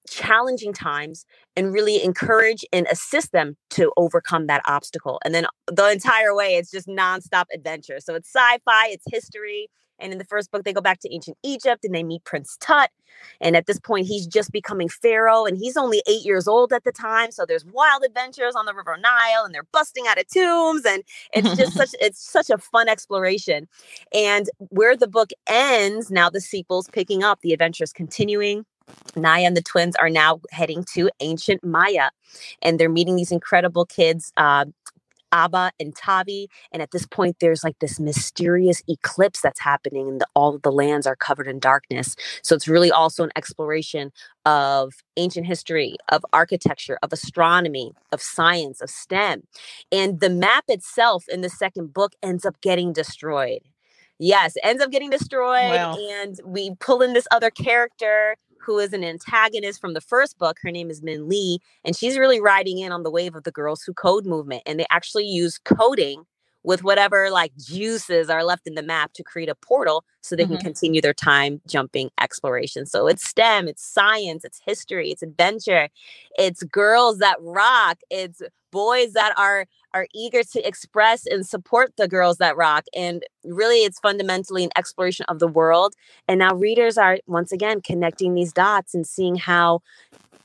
challenging 0.09 0.73
times 0.73 1.25
and 1.55 1.73
really 1.73 2.01
encourage 2.01 2.63
and 2.71 2.87
assist 2.89 3.33
them 3.33 3.57
to 3.69 3.91
overcome 3.97 4.47
that 4.47 4.61
obstacle. 4.65 5.19
And 5.25 5.35
then 5.35 5.45
the 5.67 5.91
entire 5.91 6.33
way, 6.33 6.55
it's 6.55 6.71
just 6.71 6.87
nonstop 6.87 7.45
adventure. 7.53 7.99
So 7.99 8.15
it's 8.15 8.29
sci 8.33 8.57
fi, 8.63 8.87
it's 8.87 9.03
history, 9.11 9.69
and 9.99 10.11
in 10.11 10.17
the 10.17 10.25
first 10.25 10.51
book, 10.51 10.63
they 10.63 10.73
go 10.73 10.81
back 10.81 10.99
to 11.01 11.13
ancient 11.13 11.37
Egypt 11.43 11.83
and 11.83 11.93
they 11.93 12.03
meet 12.03 12.23
Prince 12.23 12.57
Tut. 12.59 12.89
And 13.41 13.55
at 13.55 13.65
this 13.65 13.79
point, 13.79 14.07
he's 14.07 14.27
just 14.27 14.51
becoming 14.51 14.89
pharaoh 14.89 15.45
and 15.45 15.57
he's 15.57 15.77
only 15.77 16.03
eight 16.07 16.23
years 16.23 16.47
old 16.47 16.71
at 16.71 16.83
the 16.83 16.91
time. 16.91 17.31
So 17.31 17.45
there's 17.45 17.65
wild 17.65 18.03
adventures 18.03 18.55
on 18.55 18.65
the 18.65 18.73
River 18.73 18.97
Nile 18.97 19.43
and 19.43 19.53
they're 19.53 19.67
busting 19.71 20.05
out 20.07 20.19
of 20.19 20.27
tombs. 20.27 20.85
And 20.85 21.03
it's 21.33 21.55
just 21.57 21.73
such 21.77 21.95
it's 21.99 22.21
such 22.21 22.49
a 22.49 22.57
fun 22.57 22.87
exploration. 22.87 23.67
And 24.13 24.49
where 24.69 24.95
the 24.95 25.07
book 25.07 25.31
ends, 25.47 26.11
now 26.11 26.29
the 26.29 26.41
sequel's 26.41 26.89
picking 26.89 27.23
up, 27.23 27.41
the 27.41 27.53
adventures 27.53 27.91
continuing. 27.91 28.65
Niyah 29.15 29.47
and 29.47 29.57
the 29.57 29.61
twins 29.61 29.95
are 29.97 30.09
now 30.09 30.39
heading 30.51 30.85
to 30.93 31.09
ancient 31.19 31.63
Maya, 31.63 32.09
and 32.61 32.79
they're 32.79 32.89
meeting 32.89 33.15
these 33.15 33.31
incredible 33.31 33.85
kids. 33.85 34.31
Uh, 34.37 34.65
Abba 35.31 35.71
and 35.79 35.95
Tavi. 35.95 36.49
And 36.71 36.81
at 36.81 36.91
this 36.91 37.05
point, 37.05 37.37
there's 37.39 37.63
like 37.63 37.79
this 37.79 37.99
mysterious 37.99 38.81
eclipse 38.87 39.41
that's 39.41 39.59
happening, 39.59 40.07
and 40.07 40.21
the, 40.21 40.27
all 40.35 40.55
of 40.55 40.61
the 40.61 40.71
lands 40.71 41.07
are 41.07 41.15
covered 41.15 41.47
in 41.47 41.59
darkness. 41.59 42.15
So 42.41 42.55
it's 42.55 42.67
really 42.67 42.91
also 42.91 43.23
an 43.23 43.31
exploration 43.35 44.11
of 44.45 44.93
ancient 45.17 45.45
history, 45.45 45.97
of 46.09 46.25
architecture, 46.33 46.97
of 47.03 47.11
astronomy, 47.11 47.91
of 48.11 48.21
science, 48.21 48.81
of 48.81 48.89
STEM. 48.89 49.43
And 49.91 50.19
the 50.19 50.29
map 50.29 50.65
itself 50.67 51.25
in 51.27 51.41
the 51.41 51.49
second 51.49 51.93
book 51.93 52.13
ends 52.23 52.45
up 52.45 52.59
getting 52.61 52.93
destroyed. 52.93 53.61
Yes, 54.19 54.55
ends 54.63 54.81
up 54.81 54.91
getting 54.91 55.09
destroyed. 55.09 55.75
Wow. 55.75 55.97
And 55.97 56.39
we 56.43 56.75
pull 56.79 57.01
in 57.01 57.13
this 57.13 57.27
other 57.31 57.51
character 57.51 58.35
who 58.67 58.77
is 58.77 58.93
an 58.93 59.03
antagonist 59.03 59.81
from 59.81 59.93
the 59.93 60.01
first 60.01 60.37
book. 60.37 60.57
Her 60.61 60.69
name 60.69 60.91
is 60.91 61.01
Min 61.01 61.27
Lee, 61.27 61.59
and 61.83 61.95
she's 61.95 62.17
really 62.17 62.41
riding 62.41 62.77
in 62.77 62.91
on 62.91 63.01
the 63.01 63.09
wave 63.09 63.33
of 63.33 63.45
the 63.45 63.51
Girls 63.51 63.81
Who 63.81 63.93
Code 63.93 64.25
movement. 64.25 64.61
And 64.65 64.79
they 64.79 64.85
actually 64.91 65.25
use 65.25 65.57
coding 65.57 66.25
with 66.63 66.83
whatever 66.83 67.29
like 67.31 67.55
juices 67.55 68.29
are 68.29 68.43
left 68.43 68.67
in 68.67 68.75
the 68.75 68.83
map 68.83 69.13
to 69.13 69.23
create 69.23 69.47
a 69.47 69.55
portal 69.55 70.03
so 70.19 70.35
they 70.35 70.43
mm-hmm. 70.43 70.55
can 70.55 70.63
continue 70.63 70.99
their 70.99 71.13
time 71.13 71.61
jumping 71.65 72.09
exploration. 72.19 72.85
So 72.85 73.07
it's 73.07 73.27
STEM, 73.27 73.69
it's 73.69 73.85
science, 73.85 74.43
it's 74.43 74.59
history, 74.65 75.11
it's 75.11 75.23
adventure, 75.23 75.87
it's 76.37 76.63
girls 76.63 77.19
that 77.19 77.37
rock, 77.39 77.99
it's 78.09 78.41
boys 78.71 79.13
that 79.13 79.33
are 79.39 79.65
are 79.93 80.07
eager 80.13 80.43
to 80.43 80.67
express 80.67 81.25
and 81.25 81.45
support 81.45 81.93
the 81.97 82.07
girls 82.07 82.37
that 82.37 82.57
rock 82.57 82.85
and 82.95 83.23
really 83.43 83.83
it's 83.83 83.99
fundamentally 83.99 84.63
an 84.63 84.69
exploration 84.77 85.25
of 85.29 85.39
the 85.39 85.47
world 85.47 85.93
and 86.27 86.39
now 86.39 86.53
readers 86.53 86.97
are 86.97 87.17
once 87.27 87.51
again 87.51 87.81
connecting 87.81 88.33
these 88.33 88.53
dots 88.53 88.93
and 88.93 89.07
seeing 89.07 89.35
how 89.35 89.81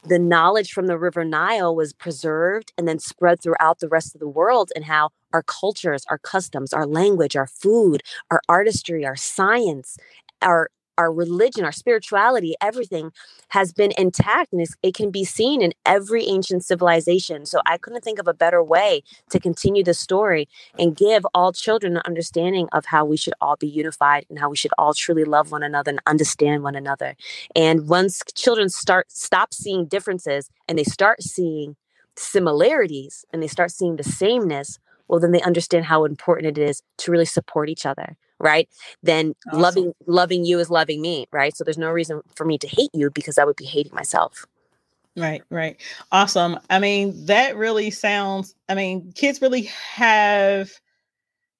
the 0.05 0.19
knowledge 0.19 0.73
from 0.73 0.87
the 0.87 0.99
river 0.99 1.25
Nile 1.25 1.75
was 1.75 1.93
preserved 1.93 2.73
and 2.77 2.89
then 2.89 2.99
spread 2.99 3.41
throughout 3.41 3.79
the 3.79 3.89
rest 3.89 4.15
of 4.15 4.21
the 4.21 4.29
world, 4.29 4.73
and 4.75 4.85
how 4.85 5.11
our 5.33 5.43
cultures, 5.43 6.05
our 6.11 6.19
customs, 6.19 6.73
our 6.73 6.87
language, 6.87 7.37
our 7.37 7.47
food, 7.47 8.03
our 8.31 8.41
artistry, 8.49 9.07
our 9.07 9.17
science, 9.17 9.97
our 10.43 10.69
our 10.99 11.13
religion, 11.13 11.65
our 11.65 11.73
spirituality, 11.73 12.55
everything 12.61 13.13
has 13.49 13.73
been 13.73 13.93
intact 13.99 14.53
and 14.53 14.67
it 14.83 14.95
can 14.95 15.11
be 15.11 15.25
seen 15.25 15.63
in 15.63 15.73
every 15.85 16.27
ancient 16.27 16.65
civilization. 16.65 17.47
So 17.47 17.61
I 17.67 17.79
couldn't 17.79 18.03
think 18.03 18.19
of 18.19 18.29
a 18.29 18.35
better 18.35 18.63
way 18.63 19.03
to 19.31 19.41
continue 19.41 19.85
the 19.85 19.95
story 19.95 20.49
and 20.79 20.97
give 20.97 21.27
all 21.35 21.53
children 21.53 21.97
an 21.97 22.03
understanding 22.05 22.69
of 22.73 22.87
how 22.87 23.05
we 23.05 23.17
should 23.17 23.35
all 23.41 23.57
be 23.57 23.69
unified 23.69 24.27
and 24.29 24.39
how 24.39 24.51
we 24.51 24.57
should 24.57 24.73
all 24.79 24.95
truly 24.95 25.25
love 25.25 25.51
one 25.51 25.63
another 25.63 25.91
and 25.91 26.01
understand 26.07 26.63
one 26.63 26.75
another. 26.75 27.15
And 27.55 27.89
once 27.89 28.23
children 28.35 28.69
start 28.69 29.11
stop 29.11 29.55
seeing 29.55 29.87
differences 29.87 30.51
and 30.69 30.79
they 30.79 30.85
start 30.85 31.23
seeing 31.23 31.77
similarities 32.17 33.25
and 33.33 33.43
they 33.43 33.49
start 33.49 33.71
seeing 33.71 33.97
the 33.97 34.05
sameness, 34.05 34.79
well 35.09 35.21
then 35.21 35.33
they 35.33 35.43
understand 35.43 35.87
how 35.87 36.05
important 36.05 36.59
it 36.59 36.63
is 36.63 36.83
to 36.99 37.11
really 37.11 37.25
support 37.25 37.69
each 37.69 37.87
other 37.87 38.17
right? 38.43 38.69
Then 39.03 39.35
awesome. 39.49 39.61
loving 39.61 39.95
loving 40.07 40.45
you 40.45 40.59
is 40.59 40.69
loving 40.69 41.01
me, 41.01 41.27
right? 41.33 41.57
So 41.57 41.65
there's 41.65 41.79
no 41.79 41.91
reason 41.91 42.21
for 42.35 42.45
me 42.45 42.59
to 42.59 42.67
hate 42.67 42.91
you 42.93 43.11
because 43.11 43.39
I 43.39 43.45
would 43.45 43.57
be 43.57 43.65
hating 43.65 43.95
myself. 43.95 44.45
Right, 45.17 45.43
right. 45.51 45.81
Awesome. 46.11 46.59
I 46.71 46.79
mean, 46.79 47.27
that 47.27 47.57
really 47.57 47.91
sounds, 47.91 48.55
I 48.69 48.75
mean, 48.75 49.13
kids 49.15 49.43
really 49.43 49.63
have 49.63 50.71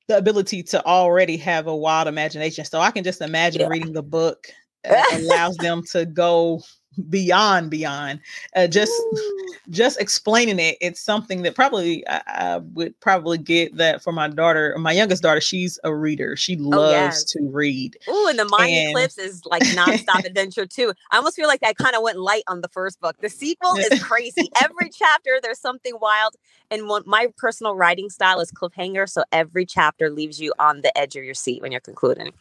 the 0.09 0.17
ability 0.17 0.63
to 0.65 0.85
already 0.87 1.37
have 1.37 1.67
a 1.67 1.77
wild 1.77 2.09
imagination. 2.09 2.65
So 2.65 2.81
I 2.81 2.91
can 2.91 3.05
just 3.05 3.21
imagine 3.21 3.61
yeah. 3.63 3.69
reading 3.69 3.93
the 3.93 4.03
book 4.03 4.49
allows 5.13 5.57
them 5.59 5.83
to 5.93 6.07
go 6.07 6.63
beyond 7.09 7.71
beyond 7.71 8.21
uh, 8.57 8.67
just 8.67 8.93
Ooh. 8.93 9.55
just 9.71 10.01
explaining 10.01 10.59
it 10.59 10.77
it's 10.81 11.01
something 11.01 11.43
that 11.43 11.55
probably 11.55 12.07
I, 12.09 12.23
I, 12.27 12.57
would 12.59 12.99
probably 13.01 13.39
get 13.39 13.77
that 13.77 14.03
for 14.03 14.13
my 14.13 14.29
daughter 14.29 14.77
my 14.79 14.93
youngest 14.93 15.23
daughter 15.23 15.41
she's 15.41 15.79
a 15.85 15.95
reader. 15.95 16.37
She 16.37 16.57
loves 16.57 16.77
oh, 16.77 16.91
yes. 16.91 17.25
to 17.25 17.43
read. 17.43 17.97
Oh 18.09 18.29
and 18.29 18.39
the 18.39 18.45
mind 18.47 18.73
and... 18.73 18.91
eclipse 18.91 19.19
is 19.19 19.45
like 19.47 19.63
nonstop 19.63 20.25
adventure 20.25 20.67
too. 20.67 20.93
I 21.11 21.17
almost 21.17 21.37
feel 21.37 21.49
like 21.49 21.61
i 21.63 21.73
kind 21.73 21.95
of 21.95 22.03
went 22.03 22.19
light 22.19 22.45
on 22.47 22.61
the 22.61 22.69
first 22.69 23.01
book. 23.01 23.17
The 23.21 23.29
sequel 23.29 23.77
is 23.77 24.03
crazy. 24.03 24.51
Every 24.63 24.91
chapter 24.93 25.39
there's 25.43 25.61
something 25.61 25.95
wild 26.01 26.37
and 26.71 26.89
one, 26.89 27.03
my 27.07 27.29
personal 27.37 27.75
writing 27.75 28.11
style 28.11 28.41
is 28.41 28.51
cliffhanger 28.51 29.09
so 29.09 29.25
every 29.33 29.67
chapter 29.67 30.11
leaves 30.11 30.41
you 30.41 30.53
on 30.59 30.81
the 30.81 30.97
edge 30.97 31.17
of 31.17 31.25
your 31.25 31.35
seat 31.35 31.63
when 31.63 31.73
you're 31.73 31.81
concluding 31.81 32.33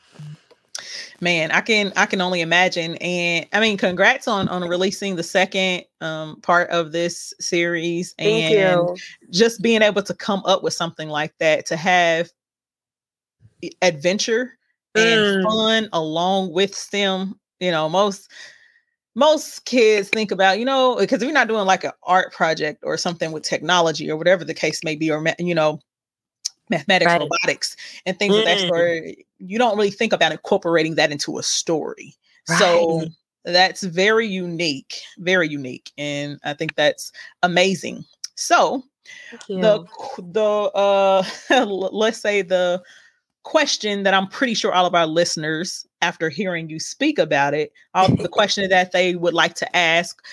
man 1.22 1.52
i 1.52 1.62
can 1.62 1.94
i 1.96 2.06
can 2.06 2.20
only 2.20 2.42
imagine 2.42 2.96
and 2.98 3.46
i 3.54 3.60
mean 3.60 3.78
congrats 3.78 4.28
on 4.28 4.48
on 4.50 4.68
releasing 4.68 5.16
the 5.16 5.24
second 5.24 5.84
um 6.02 6.40
part 6.42 6.70
of 6.72 6.92
this 6.92 7.34
series 7.40 8.14
Thank 8.18 8.56
and 8.56 8.80
you. 8.90 8.96
just 9.30 9.62
being 9.62 9.84
able 9.84 10.02
to 10.04 10.14
come 10.14 10.42
up 10.46 10.64
with 10.64 10.74
something 10.74 11.10
like 11.10 11.34
that 11.40 11.68
to 11.68 11.78
have 11.78 12.30
adventure 13.82 14.58
and 14.96 15.20
mm. 15.20 15.44
fun 15.44 15.90
along 15.94 16.52
with 16.52 16.76
stem 16.76 17.40
you 17.60 17.70
know 17.70 17.88
most 17.88 18.32
most 19.14 19.66
kids 19.66 20.10
think 20.10 20.32
about 20.32 20.58
you 20.58 20.66
know 20.66 20.98
because 21.00 21.22
if 21.22 21.28
you're 21.28 21.34
not 21.34 21.48
doing 21.48 21.66
like 21.66 21.84
an 21.84 21.92
art 22.04 22.34
project 22.34 22.84
or 22.84 22.98
something 22.98 23.32
with 23.32 23.44
technology 23.44 24.10
or 24.10 24.18
whatever 24.18 24.44
the 24.44 24.54
case 24.54 24.84
may 24.84 24.96
be 24.96 25.12
or 25.12 25.24
you 25.38 25.54
know 25.54 25.80
mathematics, 26.72 27.12
right. 27.12 27.22
robotics, 27.22 27.76
and 28.06 28.18
things 28.18 28.34
mm. 28.34 28.40
of 28.40 28.46
that 28.46 28.58
mm. 28.58 28.68
sort, 28.68 29.04
you 29.40 29.58
don't 29.58 29.78
really 29.78 29.92
think 29.92 30.14
about 30.14 30.32
incorporating 30.32 30.96
that 30.96 31.12
into 31.12 31.38
a 31.38 31.44
story. 31.44 32.16
Right. 32.50 32.58
So 32.58 33.04
that's 33.46 33.84
very 33.84 34.28
unique, 34.28 35.02
very 35.20 35.48
unique, 35.48 35.92
and 35.98 36.40
I 36.44 36.54
think 36.54 36.76
that's 36.76 37.12
amazing. 37.44 38.06
So 38.36 38.84
the 39.48 39.86
the 40.18 40.42
uh 40.42 41.24
let's 41.66 42.20
say 42.20 42.42
the 42.42 42.82
question 43.44 44.04
that 44.04 44.14
I'm 44.14 44.28
pretty 44.28 44.54
sure 44.54 44.74
all 44.74 44.86
of 44.86 44.96
our 44.96 45.08
listeners, 45.08 45.86
after 46.02 46.30
hearing 46.30 46.70
you 46.70 46.80
speak 46.80 47.20
about 47.20 47.54
it, 47.54 47.72
all, 47.94 48.08
the 48.08 48.30
question 48.32 48.70
that 48.70 48.92
they 48.92 49.16
would 49.16 49.34
like 49.34 49.56
to 49.56 49.76
ask 49.76 50.24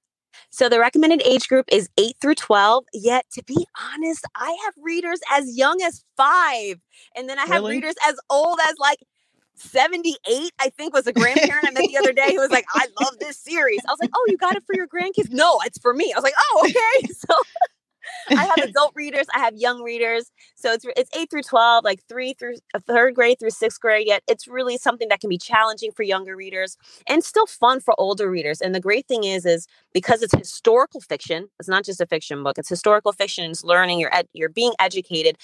So 0.49 0.69
the 0.69 0.79
recommended 0.79 1.21
age 1.25 1.47
group 1.47 1.65
is 1.71 1.89
8 1.97 2.15
through 2.21 2.35
12. 2.35 2.85
Yet 2.93 3.25
to 3.33 3.43
be 3.43 3.65
honest, 3.93 4.25
I 4.35 4.57
have 4.65 4.73
readers 4.81 5.19
as 5.31 5.57
young 5.57 5.81
as 5.81 6.03
5 6.15 6.79
and 7.15 7.29
then 7.29 7.39
I 7.39 7.45
have 7.45 7.61
really? 7.61 7.75
readers 7.75 7.95
as 8.07 8.15
old 8.29 8.59
as 8.67 8.75
like 8.79 8.99
78, 9.55 10.51
I 10.59 10.69
think 10.69 10.93
was 10.93 11.07
a 11.07 11.13
grandparent 11.13 11.65
I 11.65 11.71
met 11.71 11.85
the 11.87 11.97
other 11.97 12.13
day 12.13 12.33
who 12.33 12.39
was 12.39 12.51
like, 12.51 12.65
I 12.73 12.87
love 13.01 13.17
this 13.19 13.37
series. 13.39 13.79
I 13.87 13.91
was 13.91 13.99
like, 13.99 14.11
Oh, 14.15 14.25
you 14.29 14.37
got 14.37 14.55
it 14.55 14.63
for 14.65 14.75
your 14.75 14.87
grandkids? 14.87 15.31
No, 15.31 15.59
it's 15.65 15.79
for 15.79 15.93
me. 15.93 16.13
I 16.13 16.17
was 16.17 16.23
like, 16.23 16.35
Oh, 16.37 16.65
okay. 16.65 17.07
So 17.27 17.35
I 18.37 18.45
have 18.45 18.57
adult 18.69 18.93
readers, 18.95 19.25
I 19.33 19.39
have 19.39 19.55
young 19.55 19.81
readers. 19.81 20.31
So 20.55 20.71
it's 20.71 20.85
it's 20.95 21.15
8 21.15 21.29
through 21.29 21.43
12, 21.43 21.83
like 21.83 22.01
3 22.07 22.33
through 22.33 22.55
uh, 22.73 22.79
3rd 22.79 23.13
grade 23.13 23.39
through 23.39 23.49
6th 23.49 23.79
grade. 23.79 24.07
Yet 24.07 24.23
it's 24.27 24.47
really 24.47 24.77
something 24.77 25.09
that 25.09 25.19
can 25.19 25.29
be 25.29 25.37
challenging 25.37 25.91
for 25.91 26.03
younger 26.03 26.35
readers 26.35 26.77
and 27.07 27.23
still 27.23 27.47
fun 27.47 27.79
for 27.79 27.93
older 27.99 28.29
readers. 28.29 28.61
And 28.61 28.73
the 28.73 28.79
great 28.79 29.07
thing 29.07 29.23
is 29.23 29.45
is 29.45 29.67
because 29.93 30.21
it's 30.21 30.35
historical 30.35 31.01
fiction, 31.01 31.49
it's 31.59 31.69
not 31.69 31.83
just 31.85 32.01
a 32.01 32.05
fiction 32.05 32.43
book. 32.43 32.57
It's 32.57 32.69
historical 32.69 33.11
fiction, 33.11 33.51
it's 33.51 33.63
learning, 33.63 33.99
you're 33.99 34.13
ed- 34.13 34.29
you're 34.33 34.49
being 34.49 34.73
educated 34.79 35.37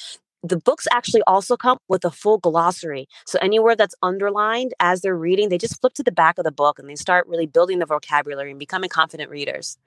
the 0.44 0.58
books 0.58 0.88
actually 0.92 1.22
also 1.26 1.56
come 1.56 1.78
with 1.88 2.04
a 2.04 2.12
full 2.12 2.38
glossary. 2.38 3.08
So 3.26 3.40
anywhere 3.42 3.76
that's 3.76 3.96
underlined 4.04 4.74
as 4.80 5.02
they're 5.02 5.18
reading, 5.18 5.50
they 5.50 5.58
just 5.58 5.80
flip 5.80 5.94
to 5.94 6.04
the 6.04 6.12
back 6.12 6.38
of 6.38 6.44
the 6.44 6.52
book 6.52 6.78
and 6.78 6.90
they 6.90 6.96
start 6.96 7.28
really 7.28 7.46
building 7.46 7.80
the 7.80 7.86
vocabulary 7.86 8.52
and 8.52 8.60
becoming 8.60 8.90
confident 8.90 9.30
readers. 9.30 9.78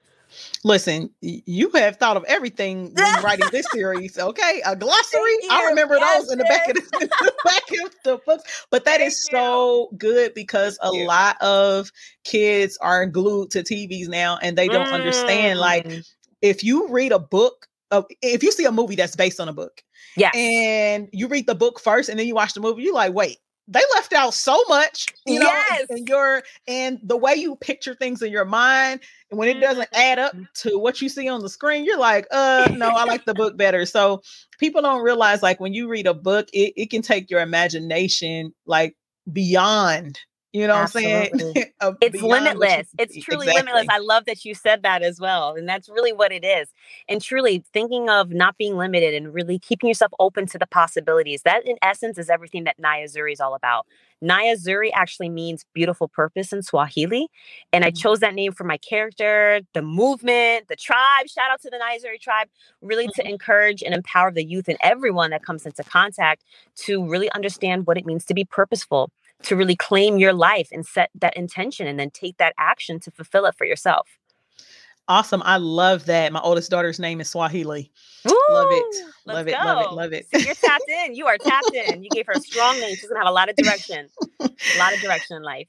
Listen, 0.64 1.10
you 1.20 1.70
have 1.70 1.96
thought 1.96 2.16
of 2.16 2.24
everything 2.24 2.92
when 2.94 3.22
writing 3.22 3.46
this 3.52 3.66
series. 3.72 4.18
Okay, 4.18 4.62
a 4.64 4.74
glossary. 4.74 5.36
I 5.50 5.66
remember 5.68 5.96
yes, 5.96 6.22
those 6.22 6.32
in 6.32 6.38
the 6.38 6.44
back 6.44 6.68
of 6.68 6.74
the, 6.74 6.80
the, 7.20 7.32
back 7.44 7.62
of 7.84 7.94
the 8.04 8.20
books. 8.26 8.66
But 8.70 8.84
that 8.84 8.98
Thank 8.98 9.08
is 9.08 9.24
so 9.30 9.90
good 9.96 10.34
because 10.34 10.78
Thank 10.82 10.94
a 10.94 10.98
you. 10.98 11.06
lot 11.06 11.40
of 11.40 11.90
kids 12.24 12.76
are 12.80 13.06
glued 13.06 13.50
to 13.50 13.62
TVs 13.62 14.08
now, 14.08 14.38
and 14.42 14.56
they 14.56 14.68
don't 14.68 14.88
mm. 14.88 14.92
understand. 14.92 15.58
Like, 15.58 15.86
mm. 15.86 16.06
if 16.42 16.64
you 16.64 16.88
read 16.88 17.12
a 17.12 17.18
book, 17.18 17.68
uh, 17.90 18.02
if 18.22 18.42
you 18.42 18.50
see 18.52 18.64
a 18.64 18.72
movie 18.72 18.96
that's 18.96 19.16
based 19.16 19.40
on 19.40 19.48
a 19.48 19.52
book, 19.52 19.82
yeah, 20.16 20.30
and 20.34 21.08
you 21.12 21.28
read 21.28 21.46
the 21.46 21.54
book 21.54 21.78
first, 21.80 22.08
and 22.08 22.18
then 22.18 22.26
you 22.26 22.34
watch 22.34 22.54
the 22.54 22.60
movie, 22.60 22.82
you're 22.82 22.94
like, 22.94 23.14
wait, 23.14 23.38
they 23.68 23.82
left 23.94 24.12
out 24.12 24.32
so 24.32 24.62
much, 24.68 25.06
you 25.26 25.40
know, 25.40 25.46
yes. 25.46 25.86
and 25.90 26.08
your 26.08 26.42
and 26.68 27.00
the 27.02 27.16
way 27.16 27.34
you 27.34 27.56
picture 27.56 27.94
things 27.94 28.22
in 28.22 28.30
your 28.30 28.44
mind, 28.44 29.00
and 29.30 29.38
when 29.38 29.48
it 29.48 29.60
doesn't 29.60 29.88
add 29.92 30.18
up 30.18 30.34
mm-hmm. 30.34 30.44
to 30.54 30.78
what 30.78 31.02
you 31.02 31.08
see 31.08 31.28
on 31.28 31.42
the 31.42 31.48
screen, 31.48 31.84
you're 31.84 31.98
like, 31.98 32.26
uh, 32.30 32.68
no, 32.72 32.88
I 32.90 33.04
like 33.04 33.24
the 33.24 33.34
book 33.34 33.56
better. 33.56 33.84
So 33.84 34.22
people 34.58 34.82
don't 34.82 35.02
realize 35.02 35.42
like 35.42 35.58
when 35.58 35.74
you 35.74 35.88
read 35.88 36.06
a 36.06 36.14
book, 36.14 36.48
it, 36.52 36.74
it 36.76 36.90
can 36.90 37.02
take 37.02 37.30
your 37.30 37.40
imagination 37.40 38.54
like 38.66 38.96
beyond 39.32 40.20
you 40.56 40.66
know 40.66 40.74
Absolutely. 40.74 41.12
what 41.12 41.32
I'm 41.32 41.54
saying? 41.54 41.96
it's 42.00 42.22
limitless. 42.22 42.88
It's 42.98 43.22
truly 43.22 43.48
exactly. 43.48 43.72
limitless. 43.72 43.86
I 43.90 43.98
love 43.98 44.24
that 44.24 44.42
you 44.46 44.54
said 44.54 44.82
that 44.84 45.02
as 45.02 45.20
well. 45.20 45.54
And 45.54 45.68
that's 45.68 45.86
really 45.88 46.14
what 46.14 46.32
it 46.32 46.44
is. 46.46 46.68
And 47.10 47.20
truly 47.20 47.62
thinking 47.74 48.08
of 48.08 48.30
not 48.30 48.56
being 48.56 48.76
limited 48.76 49.12
and 49.12 49.34
really 49.34 49.58
keeping 49.58 49.88
yourself 49.88 50.12
open 50.18 50.46
to 50.46 50.58
the 50.58 50.66
possibilities. 50.66 51.42
That 51.42 51.66
in 51.66 51.76
essence 51.82 52.16
is 52.16 52.30
everything 52.30 52.64
that 52.64 52.80
Niyah 52.80 53.14
Zuri 53.14 53.34
is 53.34 53.40
all 53.40 53.54
about. 53.54 53.86
Niyah 54.24 54.56
Zuri 54.56 54.88
actually 54.94 55.28
means 55.28 55.66
beautiful 55.74 56.08
purpose 56.08 56.54
in 56.54 56.62
Swahili. 56.62 57.28
And 57.70 57.84
I 57.84 57.88
mm-hmm. 57.88 57.98
chose 57.98 58.20
that 58.20 58.34
name 58.34 58.52
for 58.52 58.64
my 58.64 58.78
character, 58.78 59.60
the 59.74 59.82
movement, 59.82 60.68
the 60.68 60.76
tribe. 60.76 61.28
Shout 61.28 61.50
out 61.50 61.60
to 61.62 61.70
the 61.70 61.76
Niyah 61.76 62.02
Zuri 62.02 62.18
tribe, 62.18 62.48
really 62.80 63.08
mm-hmm. 63.08 63.20
to 63.20 63.28
encourage 63.28 63.82
and 63.82 63.94
empower 63.94 64.32
the 64.32 64.44
youth 64.44 64.68
and 64.68 64.78
everyone 64.82 65.30
that 65.32 65.44
comes 65.44 65.66
into 65.66 65.84
contact 65.84 66.44
to 66.76 67.06
really 67.06 67.30
understand 67.32 67.86
what 67.86 67.98
it 67.98 68.06
means 68.06 68.24
to 68.24 68.32
be 68.32 68.46
purposeful 68.46 69.10
to 69.44 69.56
really 69.56 69.76
claim 69.76 70.18
your 70.18 70.32
life 70.32 70.68
and 70.72 70.84
set 70.84 71.10
that 71.14 71.36
intention 71.36 71.86
and 71.86 71.98
then 71.98 72.10
take 72.10 72.36
that 72.38 72.54
action 72.58 73.00
to 73.00 73.10
fulfill 73.10 73.46
it 73.46 73.54
for 73.56 73.64
yourself. 73.64 74.08
Awesome. 75.08 75.42
I 75.44 75.58
love 75.58 76.06
that. 76.06 76.32
My 76.32 76.40
oldest 76.40 76.70
daughter's 76.70 76.98
name 76.98 77.20
is 77.20 77.30
Swahili. 77.30 77.92
Woo! 78.24 78.34
Love 78.48 78.68
it. 78.70 78.96
Love 79.24 79.46
it. 79.46 79.52
Love 79.52 79.82
it. 79.82 79.92
Love 79.92 80.12
it. 80.12 80.26
So 80.34 80.38
you're 80.38 80.54
tapped 80.54 80.88
in. 81.04 81.14
You 81.14 81.26
are 81.26 81.38
tapped 81.38 81.72
in. 81.72 82.02
You 82.02 82.10
gave 82.10 82.26
her 82.26 82.32
a 82.32 82.40
strong 82.40 82.80
name. 82.80 82.96
She's 82.96 83.08
gonna 83.08 83.20
have 83.20 83.28
a 83.28 83.32
lot 83.32 83.48
of 83.48 83.54
direction. 83.54 84.08
a 84.40 84.78
lot 84.78 84.92
of 84.92 85.00
direction 85.00 85.36
in 85.36 85.42
life. 85.44 85.68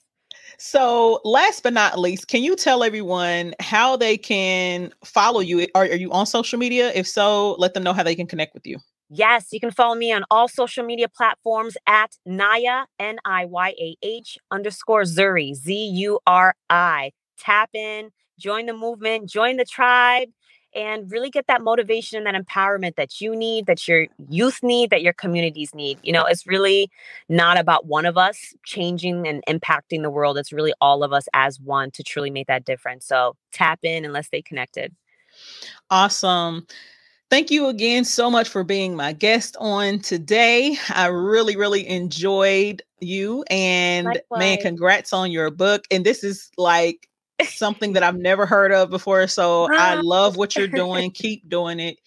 So, 0.57 1.21
last 1.23 1.61
but 1.61 1.73
not 1.73 1.99
least, 1.99 2.29
can 2.29 2.41
you 2.41 2.55
tell 2.55 2.83
everyone 2.83 3.53
how 3.59 3.95
they 3.95 4.17
can 4.17 4.91
follow 5.03 5.39
you? 5.39 5.67
Are, 5.75 5.83
are 5.83 5.95
you 5.95 6.11
on 6.11 6.25
social 6.25 6.57
media? 6.57 6.91
If 6.95 7.07
so, 7.07 7.53
let 7.59 7.75
them 7.75 7.83
know 7.83 7.93
how 7.93 8.03
they 8.03 8.15
can 8.15 8.25
connect 8.25 8.55
with 8.55 8.65
you. 8.65 8.77
Yes, 9.09 9.47
you 9.51 9.59
can 9.59 9.71
follow 9.71 9.95
me 9.95 10.11
on 10.11 10.25
all 10.29 10.47
social 10.47 10.83
media 10.83 11.07
platforms 11.07 11.77
at 11.87 12.17
Niyah, 12.27 12.85
N 12.99 13.17
I 13.23 13.45
Y 13.45 13.69
A 13.79 13.97
H 14.01 14.37
underscore 14.51 15.03
Zuri, 15.03 15.53
Z 15.53 15.73
U 15.73 16.19
R 16.27 16.55
I. 16.69 17.11
Tap 17.39 17.69
in, 17.73 18.11
join 18.37 18.65
the 18.65 18.73
movement, 18.73 19.29
join 19.29 19.55
the 19.57 19.63
tribe, 19.63 20.27
and 20.75 21.09
really 21.09 21.29
get 21.29 21.47
that 21.47 21.61
motivation 21.61 22.17
and 22.17 22.27
that 22.27 22.45
empowerment 22.45 22.95
that 22.95 23.21
you 23.21 23.35
need, 23.35 23.65
that 23.65 23.87
your 23.87 24.07
youth 24.27 24.61
need, 24.61 24.89
that 24.89 25.01
your 25.01 25.13
communities 25.13 25.73
need. 25.73 25.97
You 26.03 26.11
know, 26.11 26.25
it's 26.25 26.45
really 26.45 26.89
not 27.29 27.57
about 27.57 27.85
one 27.85 28.05
of 28.05 28.17
us 28.17 28.53
changing 28.65 29.27
and 29.27 29.41
impacting 29.47 30.01
the 30.01 30.09
world. 30.09 30.37
It's 30.37 30.51
really 30.51 30.73
all 30.81 31.03
of 31.03 31.13
us 31.13 31.27
as 31.33 31.59
one 31.59 31.91
to 31.91 32.03
truly 32.03 32.29
make 32.29 32.47
that 32.47 32.65
difference. 32.65 33.05
So 33.05 33.35
tap 33.53 33.79
in 33.83 34.03
and 34.03 34.13
let's 34.13 34.27
stay 34.27 34.41
connected. 34.41 34.93
Awesome. 35.89 36.67
Thank 37.29 37.51
you 37.51 37.67
again 37.67 38.05
so 38.05 38.31
much 38.31 38.47
for 38.47 38.63
being 38.63 38.95
my 38.95 39.11
guest 39.11 39.57
on 39.59 39.99
today. 39.99 40.77
I 40.89 41.07
really, 41.07 41.57
really 41.57 41.85
enjoyed 41.85 42.81
you. 43.01 43.43
And 43.49 44.07
Likewise. 44.07 44.39
man, 44.39 44.57
congrats 44.59 45.11
on 45.11 45.29
your 45.29 45.51
book. 45.51 45.83
And 45.91 46.05
this 46.05 46.23
is 46.23 46.49
like 46.57 47.09
something 47.43 47.93
that 47.93 48.03
I've 48.03 48.17
never 48.17 48.45
heard 48.45 48.71
of 48.71 48.89
before. 48.89 49.27
So 49.27 49.67
I 49.71 49.95
love 50.01 50.37
what 50.37 50.55
you're 50.55 50.69
doing. 50.69 51.11
Keep 51.11 51.49
doing 51.49 51.81
it. 51.81 51.97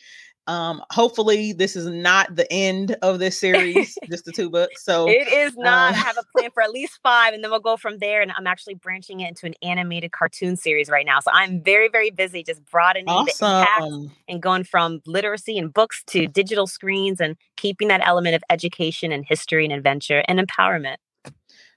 Um, 0.50 0.82
hopefully 0.90 1.52
this 1.52 1.76
is 1.76 1.86
not 1.86 2.34
the 2.34 2.52
end 2.52 2.96
of 3.02 3.20
this 3.20 3.38
series, 3.40 3.96
just 4.10 4.24
the 4.24 4.32
two 4.32 4.50
books. 4.50 4.84
So 4.84 5.08
it 5.08 5.32
is 5.32 5.56
not. 5.56 5.94
Um, 5.94 5.94
I 5.94 5.96
have 5.98 6.18
a 6.18 6.24
plan 6.36 6.50
for 6.50 6.60
at 6.60 6.72
least 6.72 6.98
five, 7.04 7.32
and 7.32 7.44
then 7.44 7.52
we'll 7.52 7.60
go 7.60 7.76
from 7.76 7.98
there. 7.98 8.20
And 8.20 8.32
I'm 8.36 8.48
actually 8.48 8.74
branching 8.74 9.20
it 9.20 9.28
into 9.28 9.46
an 9.46 9.54
animated 9.62 10.10
cartoon 10.10 10.56
series 10.56 10.90
right 10.90 11.06
now. 11.06 11.20
So 11.20 11.30
I'm 11.32 11.62
very, 11.62 11.88
very 11.88 12.10
busy 12.10 12.42
just 12.42 12.64
broadening 12.64 13.08
awesome. 13.08 13.48
the 13.48 13.60
impact 13.60 14.16
and 14.28 14.42
going 14.42 14.64
from 14.64 15.00
literacy 15.06 15.56
and 15.56 15.72
books 15.72 16.02
to 16.08 16.26
digital 16.26 16.66
screens 16.66 17.20
and 17.20 17.36
keeping 17.56 17.86
that 17.86 18.00
element 18.04 18.34
of 18.34 18.42
education 18.50 19.12
and 19.12 19.24
history 19.24 19.64
and 19.64 19.72
adventure 19.72 20.24
and 20.26 20.40
empowerment. 20.40 20.96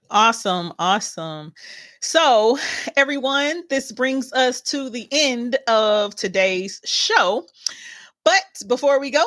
Awesome. 0.10 0.74
Awesome. 0.80 1.54
So, 2.02 2.58
everyone, 2.98 3.64
this 3.70 3.92
brings 3.92 4.34
us 4.34 4.62
to 4.62 4.90
the 4.90 5.08
end 5.12 5.58
of 5.68 6.16
today's 6.16 6.82
show. 6.86 7.46
But 8.24 8.44
before 8.68 9.00
we 9.00 9.12
go, 9.12 9.26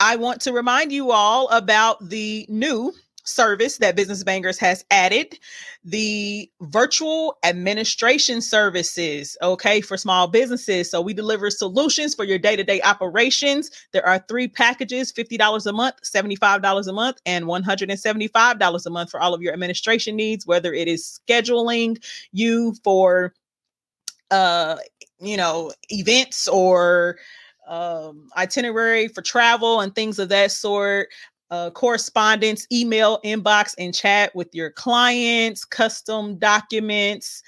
I 0.00 0.16
want 0.16 0.40
to 0.42 0.52
remind 0.52 0.92
you 0.92 1.12
all 1.12 1.48
about 1.48 2.08
the 2.08 2.46
new 2.48 2.92
service 3.24 3.78
that 3.78 3.94
Business 3.96 4.24
Bangers 4.24 4.58
has 4.58 4.84
added 4.90 5.38
the 5.84 6.50
virtual 6.60 7.38
administration 7.44 8.40
services, 8.40 9.36
okay, 9.42 9.80
for 9.80 9.96
small 9.96 10.26
businesses. 10.26 10.90
So 10.90 11.00
we 11.00 11.14
deliver 11.14 11.50
solutions 11.50 12.14
for 12.14 12.24
your 12.24 12.38
day 12.38 12.56
to 12.56 12.64
day 12.64 12.82
operations. 12.82 13.70
There 13.92 14.06
are 14.06 14.18
three 14.28 14.48
packages 14.48 15.12
$50 15.12 15.66
a 15.66 15.72
month, 15.72 15.96
$75 16.02 16.88
a 16.88 16.92
month, 16.92 17.18
and 17.24 17.44
$175 17.44 18.86
a 18.86 18.90
month 18.90 19.10
for 19.10 19.20
all 19.20 19.34
of 19.34 19.42
your 19.42 19.52
administration 19.52 20.16
needs, 20.16 20.46
whether 20.46 20.72
it 20.74 20.88
is 20.88 21.20
scheduling 21.28 22.02
you 22.32 22.74
for, 22.82 23.34
uh, 24.30 24.76
you 25.20 25.36
know, 25.36 25.72
events 25.90 26.48
or 26.48 27.18
um, 27.68 28.28
itinerary 28.36 29.08
for 29.08 29.22
travel 29.22 29.80
and 29.80 29.94
things 29.94 30.18
of 30.18 30.28
that 30.30 30.50
sort. 30.50 31.08
Uh, 31.50 31.70
correspondence, 31.70 32.66
email, 32.72 33.20
inbox, 33.26 33.74
and 33.78 33.94
chat 33.94 34.34
with 34.34 34.48
your 34.54 34.70
clients, 34.70 35.66
custom 35.66 36.38
documents, 36.38 37.42